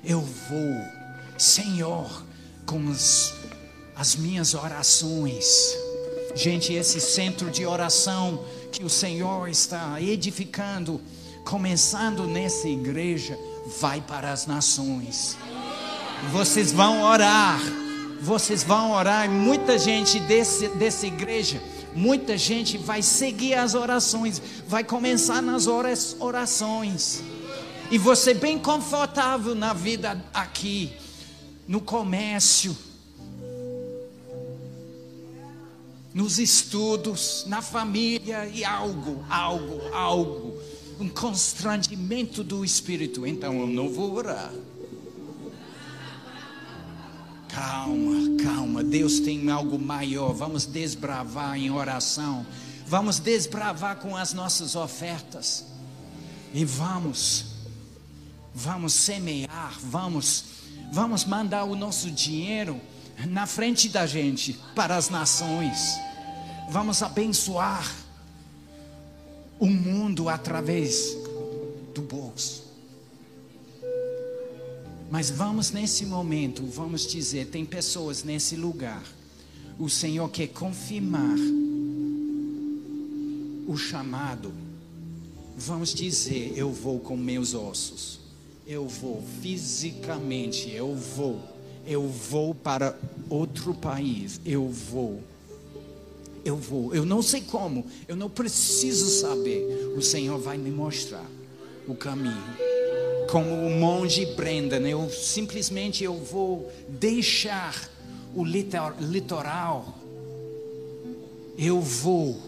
Eu 0.02 0.20
vou, 0.20 1.38
Senhor, 1.38 2.24
com 2.64 2.90
as, 2.90 3.34
as 3.96 4.14
minhas 4.14 4.54
orações. 4.54 5.44
Gente, 6.34 6.72
esse 6.72 7.00
centro 7.00 7.50
de 7.50 7.66
oração 7.66 8.44
que 8.72 8.84
o 8.84 8.90
Senhor 8.90 9.48
está 9.48 10.00
edificando, 10.00 11.00
começando 11.44 12.26
nessa 12.26 12.68
igreja, 12.68 13.38
vai 13.80 14.00
para 14.00 14.32
as 14.32 14.46
nações. 14.46 15.36
Vocês 16.32 16.72
vão 16.72 17.02
orar, 17.02 17.60
vocês 18.20 18.62
vão 18.62 18.92
orar, 18.92 19.26
e 19.26 19.28
muita 19.28 19.78
gente 19.78 20.18
desse, 20.20 20.68
dessa 20.68 21.06
igreja 21.06 21.60
Muita 21.94 22.36
gente 22.36 22.76
vai 22.76 23.02
seguir 23.02 23.54
as 23.54 23.74
orações, 23.74 24.42
vai 24.66 24.82
começar 24.82 25.40
nas 25.40 25.68
orações. 25.68 27.22
E 27.88 27.96
você 27.96 28.34
bem 28.34 28.58
confortável 28.58 29.54
na 29.54 29.72
vida 29.72 30.22
aqui, 30.34 30.92
no 31.68 31.80
comércio, 31.80 32.76
nos 36.12 36.40
estudos, 36.40 37.44
na 37.46 37.62
família 37.62 38.46
e 38.46 38.64
algo, 38.64 39.24
algo, 39.30 39.80
algo, 39.92 40.58
um 40.98 41.08
constrangimento 41.08 42.42
do 42.42 42.64
espírito. 42.64 43.24
Então 43.24 43.60
eu 43.60 43.68
não 43.68 43.88
vou 43.88 44.14
orar. 44.14 44.52
Calma, 47.54 48.42
calma. 48.42 48.82
Deus 48.82 49.20
tem 49.20 49.48
algo 49.48 49.78
maior. 49.78 50.32
Vamos 50.32 50.66
desbravar 50.66 51.56
em 51.56 51.70
oração. 51.70 52.44
Vamos 52.86 53.18
desbravar 53.18 53.96
com 53.96 54.16
as 54.16 54.32
nossas 54.32 54.74
ofertas. 54.74 55.64
E 56.52 56.64
vamos, 56.64 57.46
vamos 58.54 58.92
semear, 58.92 59.76
vamos, 59.80 60.44
vamos 60.92 61.24
mandar 61.24 61.64
o 61.64 61.74
nosso 61.74 62.10
dinheiro 62.10 62.80
na 63.28 63.46
frente 63.46 63.88
da 63.88 64.06
gente 64.06 64.58
para 64.74 64.96
as 64.96 65.08
nações. 65.08 65.98
Vamos 66.70 67.02
abençoar 67.02 67.92
o 69.58 69.66
mundo 69.66 70.28
através 70.28 71.16
do 71.94 72.02
bolso. 72.02 72.63
Mas 75.14 75.30
vamos 75.30 75.70
nesse 75.70 76.04
momento, 76.04 76.66
vamos 76.66 77.06
dizer, 77.06 77.46
tem 77.46 77.64
pessoas 77.64 78.24
nesse 78.24 78.56
lugar. 78.56 79.00
O 79.78 79.88
Senhor 79.88 80.28
quer 80.28 80.48
confirmar 80.48 81.36
o 83.68 83.76
chamado. 83.76 84.52
Vamos 85.56 85.94
dizer, 85.94 86.54
eu 86.56 86.72
vou 86.72 86.98
com 86.98 87.16
meus 87.16 87.54
ossos. 87.54 88.18
Eu 88.66 88.88
vou 88.88 89.22
fisicamente, 89.40 90.68
eu 90.72 90.96
vou. 90.96 91.40
Eu 91.86 92.08
vou 92.08 92.52
para 92.52 92.98
outro 93.30 93.72
país. 93.72 94.40
Eu 94.44 94.68
vou. 94.68 95.22
Eu 96.44 96.56
vou. 96.56 96.92
Eu 96.92 97.06
não 97.06 97.22
sei 97.22 97.40
como, 97.40 97.86
eu 98.08 98.16
não 98.16 98.28
preciso 98.28 99.20
saber. 99.20 99.94
O 99.96 100.02
Senhor 100.02 100.40
vai 100.40 100.58
me 100.58 100.72
mostrar. 100.72 101.30
O 101.86 101.94
caminho. 101.94 102.42
Como 103.30 103.66
o 103.66 103.70
monge 103.70 104.26
Brendan, 104.26 104.88
eu 104.88 105.10
simplesmente 105.10 106.04
eu 106.04 106.14
vou 106.14 106.70
deixar 106.88 107.90
o 108.34 108.44
litoral, 108.44 109.98
eu 111.56 111.80
vou 111.80 112.40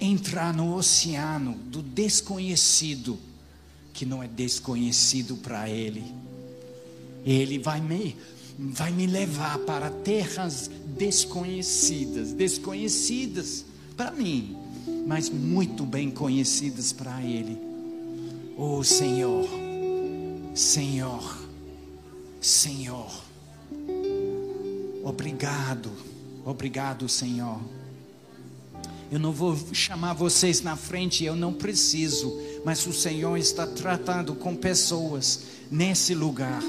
entrar 0.00 0.52
no 0.54 0.74
oceano 0.74 1.54
do 1.54 1.82
desconhecido, 1.82 3.18
que 3.92 4.04
não 4.04 4.22
é 4.22 4.28
desconhecido 4.28 5.36
para 5.36 5.68
ele. 5.68 6.04
Ele 7.24 7.58
vai 7.58 7.80
me, 7.80 8.16
vai 8.58 8.92
me 8.92 9.06
levar 9.06 9.58
para 9.60 9.90
terras 9.90 10.70
desconhecidas, 10.86 12.32
desconhecidas 12.32 13.64
para 13.96 14.10
mim, 14.10 14.56
mas 15.06 15.28
muito 15.28 15.84
bem 15.84 16.10
conhecidas 16.10 16.92
para 16.92 17.22
ele. 17.22 17.75
Oh 18.58 18.82
Senhor, 18.82 19.46
Senhor, 20.54 21.46
Senhor. 22.40 23.22
Obrigado, 25.04 25.90
obrigado, 26.42 27.06
Senhor. 27.06 27.60
Eu 29.12 29.18
não 29.18 29.30
vou 29.30 29.54
chamar 29.74 30.14
vocês 30.14 30.62
na 30.62 30.74
frente, 30.74 31.22
eu 31.22 31.36
não 31.36 31.52
preciso, 31.52 32.34
mas 32.64 32.86
o 32.86 32.94
Senhor 32.94 33.36
está 33.36 33.66
tratando 33.66 34.34
com 34.34 34.56
pessoas 34.56 35.42
nesse 35.70 36.14
lugar. 36.14 36.62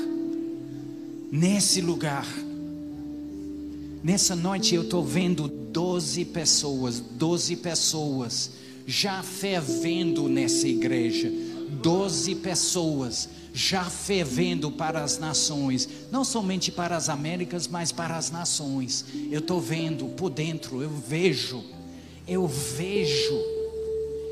Nesse 1.32 1.80
lugar. 1.80 2.28
Nessa 4.04 4.36
noite 4.36 4.76
eu 4.76 4.82
estou 4.82 5.06
vendo 5.06 5.48
12 5.48 6.26
pessoas, 6.26 7.00
12 7.00 7.56
pessoas 7.56 8.52
já 8.86 9.24
fervendo 9.24 10.30
nessa 10.30 10.68
igreja. 10.68 11.47
12 11.88 12.36
pessoas 12.36 13.30
já 13.54 13.86
fervendo 13.86 14.70
para 14.70 15.02
as 15.02 15.18
nações, 15.18 15.88
não 16.12 16.26
somente 16.26 16.70
para 16.70 16.98
as 16.98 17.08
Américas, 17.08 17.66
mas 17.66 17.94
para 17.94 18.18
as 18.18 18.30
nações. 18.30 19.06
Eu 19.32 19.40
estou 19.40 19.62
vendo 19.62 20.06
por 20.10 20.30
dentro, 20.30 20.82
eu 20.82 20.90
vejo, 20.90 21.64
eu 22.28 22.46
vejo, 22.46 23.42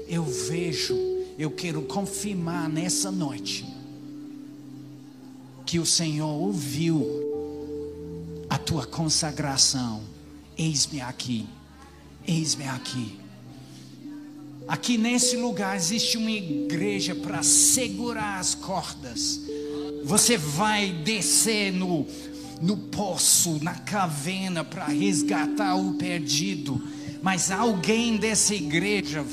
eu 0.05 0.25
vejo, 0.25 0.97
eu 1.39 1.49
quero 1.49 1.83
confirmar 1.83 2.67
nessa 2.67 3.09
noite 3.09 3.65
que 5.65 5.79
o 5.79 5.85
Senhor 5.85 6.27
ouviu 6.27 7.07
a 8.49 8.57
tua 8.57 8.85
consagração. 8.85 10.01
Eis-me 10.57 10.99
aqui, 10.99 11.47
eis-me 12.27 12.67
aqui. 12.67 13.24
Aqui 14.67 14.97
nesse 14.97 15.37
lugar 15.37 15.75
existe 15.75 16.17
uma 16.17 16.31
igreja 16.31 17.13
para 17.13 17.43
segurar 17.43 18.39
as 18.39 18.55
cordas. 18.55 19.41
Você 20.03 20.37
vai 20.37 20.91
descer 20.91 21.71
no, 21.71 22.07
no 22.61 22.75
poço, 22.75 23.59
na 23.63 23.75
caverna, 23.75 24.63
para 24.63 24.85
resgatar 24.85 25.75
o 25.75 25.93
perdido. 25.93 26.81
Mas 27.21 27.51
alguém 27.51 28.17
dessa 28.17 28.55
igreja, 28.55 29.23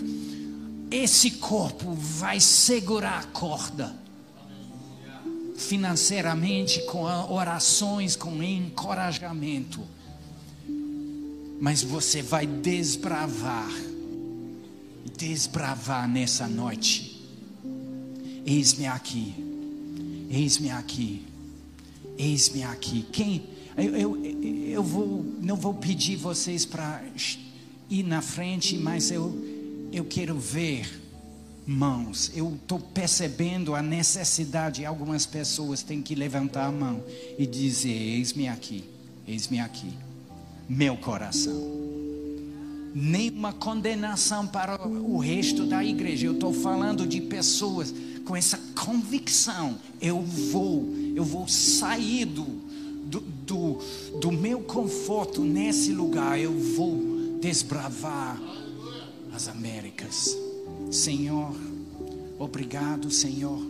esse 0.91 1.31
corpo 1.33 1.95
vai 1.95 2.39
segurar 2.39 3.21
a 3.21 3.25
corda. 3.25 3.97
Financeiramente, 5.57 6.83
com 6.83 7.05
orações, 7.05 8.17
com 8.17 8.43
encorajamento. 8.43 9.81
Mas 11.59 11.83
você 11.83 12.21
vai 12.21 12.47
desbravar 12.47 13.92
desbravar 15.17 16.09
nessa 16.09 16.47
noite. 16.47 17.21
Eis-me 18.45 18.87
aqui, 18.87 19.35
eis-me 20.31 20.71
aqui, 20.71 21.25
eis-me 22.19 22.63
aqui. 22.65 23.07
Quem? 23.13 23.45
Eu, 23.77 23.97
eu, 23.97 24.25
eu 24.25 24.83
vou, 24.83 25.25
não 25.41 25.57
vou 25.57 25.75
pedir 25.75 26.17
vocês 26.17 26.65
para 26.65 27.03
ir 27.89 28.03
na 28.03 28.21
frente, 28.21 28.77
mas 28.77 29.11
eu, 29.11 29.33
eu 29.93 30.05
quero 30.05 30.39
ver 30.39 31.01
mãos. 31.67 32.31
Eu 32.35 32.55
estou 32.61 32.81
percebendo 32.81 33.75
a 33.75 33.83
necessidade. 33.83 34.85
Algumas 34.85 35.25
pessoas 35.25 35.83
têm 35.83 36.03
que 36.03 36.15
levantar 36.15 36.67
a 36.67 36.73
mão 36.73 37.03
e 37.39 37.47
dizer: 37.47 37.91
Eis-me 37.91 38.49
aqui, 38.49 38.85
eis-me 39.27 39.61
aqui, 39.61 39.93
meu 40.69 40.97
coração 40.97 42.02
nenhuma 42.95 43.53
condenação 43.53 44.47
para 44.47 44.87
o 44.87 45.19
resto 45.19 45.65
da 45.65 45.85
igreja. 45.85 46.27
Eu 46.27 46.35
estou 46.35 46.53
falando 46.53 47.07
de 47.07 47.21
pessoas 47.21 47.95
com 48.25 48.37
essa 48.37 48.59
convicção. 48.75 49.79
Eu 50.01 50.21
vou, 50.23 50.89
eu 51.15 51.25
vou 51.25 51.49
sair 51.49 52.25
do, 52.25 52.45
do, 53.05 53.21
do, 53.21 53.79
do 54.21 54.33
meu 54.33 54.61
conforto 54.61 55.43
nesse 55.43 55.93
lugar. 55.93 56.39
Eu 56.39 56.53
vou 56.53 57.39
desbravar 57.41 58.41
as 59.33 59.49
Américas. 59.49 60.37
Senhor, 60.91 61.55
obrigado, 62.39 63.11
Senhor. 63.11 63.61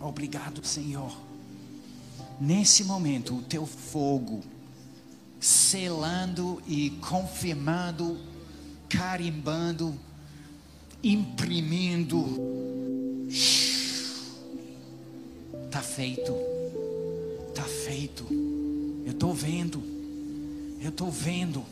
Obrigado, 0.00 0.64
Senhor. 0.66 1.14
Nesse 2.40 2.84
momento, 2.84 3.36
o 3.36 3.42
teu 3.42 3.66
fogo 3.66 4.40
selando 5.40 6.62
e 6.66 6.90
confirmando, 7.08 8.18
carimbando, 8.88 9.98
imprimindo. 11.02 12.26
Está 15.64 15.80
feito, 15.80 16.34
está 17.48 17.62
feito. 17.62 18.26
Eu 19.06 19.12
estou 19.12 19.32
vendo, 19.32 19.82
eu 20.80 20.90
estou 20.90 21.10
vendo, 21.10 21.64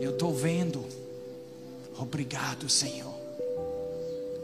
eu 0.00 0.12
estou 0.12 0.34
vendo. 0.34 0.84
Obrigado, 1.98 2.68
Senhor. 2.68 3.14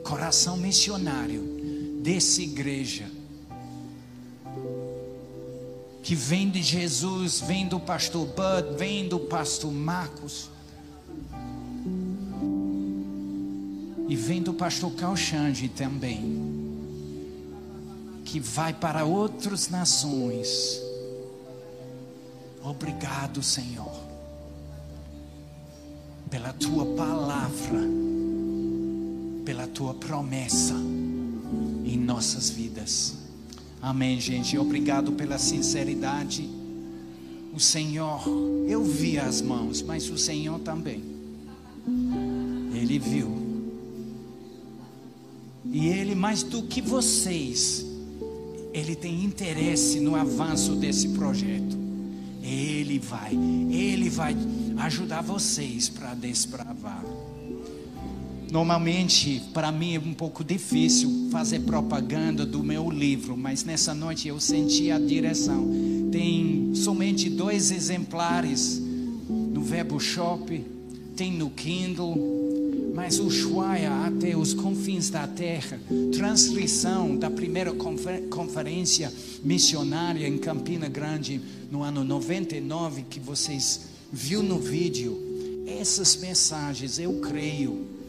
Coração 0.04 0.56
missionário 0.56 1.42
dessa 2.02 2.42
igreja 2.42 3.19
que 6.10 6.16
vem 6.16 6.50
de 6.50 6.60
Jesus, 6.60 7.38
vem 7.38 7.68
do 7.68 7.78
pastor 7.78 8.26
Bud, 8.26 8.76
vem 8.76 9.08
do 9.08 9.20
pastor 9.20 9.70
Marcos. 9.70 10.50
E 14.08 14.16
vem 14.16 14.42
do 14.42 14.52
pastor 14.52 14.90
Calxange 14.94 15.68
também. 15.68 16.42
Que 18.24 18.40
vai 18.40 18.74
para 18.74 19.04
outras 19.04 19.68
nações. 19.68 20.82
Obrigado, 22.60 23.40
Senhor, 23.40 24.02
pela 26.28 26.52
tua 26.52 26.86
palavra, 26.96 27.82
pela 29.44 29.68
tua 29.68 29.94
promessa 29.94 30.74
em 31.84 31.96
nossas 31.96 32.50
vidas. 32.50 33.19
Amém, 33.82 34.20
gente. 34.20 34.58
Obrigado 34.58 35.12
pela 35.12 35.38
sinceridade. 35.38 36.48
O 37.54 37.58
Senhor, 37.58 38.22
eu 38.68 38.84
vi 38.84 39.18
as 39.18 39.40
mãos, 39.40 39.82
mas 39.82 40.08
o 40.10 40.18
Senhor 40.18 40.60
também. 40.60 41.02
Ele 42.74 42.98
viu. 42.98 43.40
E 45.72 45.88
Ele, 45.88 46.14
mais 46.14 46.42
do 46.42 46.62
que 46.62 46.82
vocês, 46.82 47.86
Ele 48.72 48.94
tem 48.94 49.24
interesse 49.24 49.98
no 49.98 50.14
avanço 50.14 50.74
desse 50.74 51.08
projeto. 51.10 51.78
Ele 52.42 52.98
vai, 52.98 53.34
Ele 53.34 54.10
vai 54.10 54.36
ajudar 54.78 55.22
vocês 55.22 55.88
para 55.88 56.14
desbravar. 56.14 57.04
Normalmente, 58.50 59.40
para 59.54 59.70
mim 59.70 59.94
é 59.94 59.98
um 60.00 60.12
pouco 60.12 60.42
difícil 60.42 61.28
fazer 61.30 61.60
propaganda 61.60 62.44
do 62.44 62.64
meu 62.64 62.90
livro, 62.90 63.36
mas 63.36 63.62
nessa 63.62 63.94
noite 63.94 64.26
eu 64.26 64.40
senti 64.40 64.90
a 64.90 64.98
direção. 64.98 65.70
Tem 66.10 66.72
somente 66.74 67.30
dois 67.30 67.70
exemplares 67.70 68.82
no 69.28 69.62
Verbo 69.62 70.00
Shop, 70.00 70.64
tem 71.14 71.32
no 71.32 71.48
Kindle, 71.50 72.16
mas 72.92 73.20
o 73.20 73.30
Shuaya 73.30 74.04
até 74.04 74.36
os 74.36 74.52
confins 74.52 75.10
da 75.10 75.28
terra, 75.28 75.78
transcrição 76.12 77.16
da 77.16 77.30
primeira 77.30 77.72
conferência 77.72 79.12
missionária 79.44 80.26
em 80.26 80.38
Campina 80.38 80.88
Grande 80.88 81.40
no 81.70 81.84
ano 81.84 82.02
99 82.02 83.04
que 83.08 83.20
vocês 83.20 83.82
viu 84.12 84.42
no 84.42 84.58
vídeo. 84.58 85.16
Essas 85.68 86.16
mensagens 86.16 86.98
eu 86.98 87.20
creio 87.20 87.99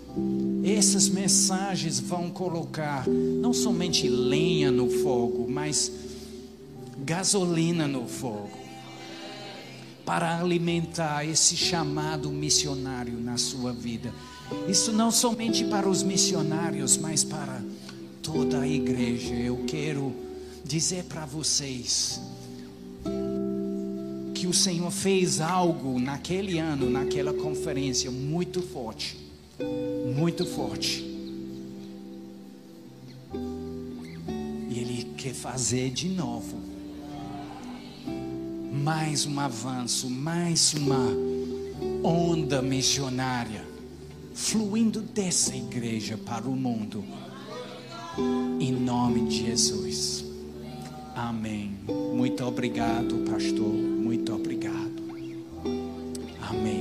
essas 0.64 1.10
mensagens 1.10 2.00
vão 2.00 2.30
colocar 2.30 3.08
não 3.08 3.54
somente 3.54 4.08
lenha 4.08 4.72
no 4.72 4.90
fogo, 4.90 5.48
mas 5.50 5.92
gasolina 7.04 7.88
no 7.88 8.08
fogo 8.08 8.62
para 10.06 10.40
alimentar 10.40 11.26
esse 11.26 11.56
chamado 11.56 12.30
missionário 12.30 13.20
na 13.20 13.38
sua 13.38 13.72
vida. 13.72 14.14
Isso 14.68 14.92
não 14.92 15.12
somente 15.12 15.64
para 15.66 15.88
os 15.88 16.04
missionários, 16.04 16.98
mas 16.98 17.24
para 17.24 17.62
toda 18.22 18.62
a 18.62 18.68
igreja, 18.68 19.34
eu 19.34 19.64
quero 19.66 20.14
dizer 20.66 21.06
para 21.06 21.26
vocês 21.26 22.20
que 24.34 24.48
o 24.48 24.54
Senhor 24.54 24.92
fez 24.92 25.40
algo 25.40 26.00
naquele 26.00 26.58
ano, 26.60 26.90
naquela 26.90 27.34
conferência, 27.34 28.12
muito 28.12 28.62
forte. 28.62 29.21
Muito 30.16 30.46
forte. 30.46 31.02
E 34.70 34.80
Ele 34.80 35.14
quer 35.18 35.34
fazer 35.34 35.90
de 35.92 36.10
novo. 36.10 36.58
Mais 38.84 39.26
um 39.26 39.40
avanço, 39.40 40.10
mais 40.10 40.74
uma 40.74 41.08
onda 42.04 42.62
missionária 42.62 43.72
fluindo 44.34 45.02
dessa 45.02 45.56
igreja 45.56 46.18
para 46.18 46.48
o 46.48 46.56
mundo. 46.56 47.04
Em 48.60 48.72
nome 48.72 49.28
de 49.28 49.46
Jesus. 49.48 50.26
Amém. 51.16 51.78
Muito 52.14 52.44
obrigado, 52.44 53.18
pastor. 53.30 53.72
Muito 53.74 54.34
obrigado. 54.34 55.02
Amém. 56.50 56.81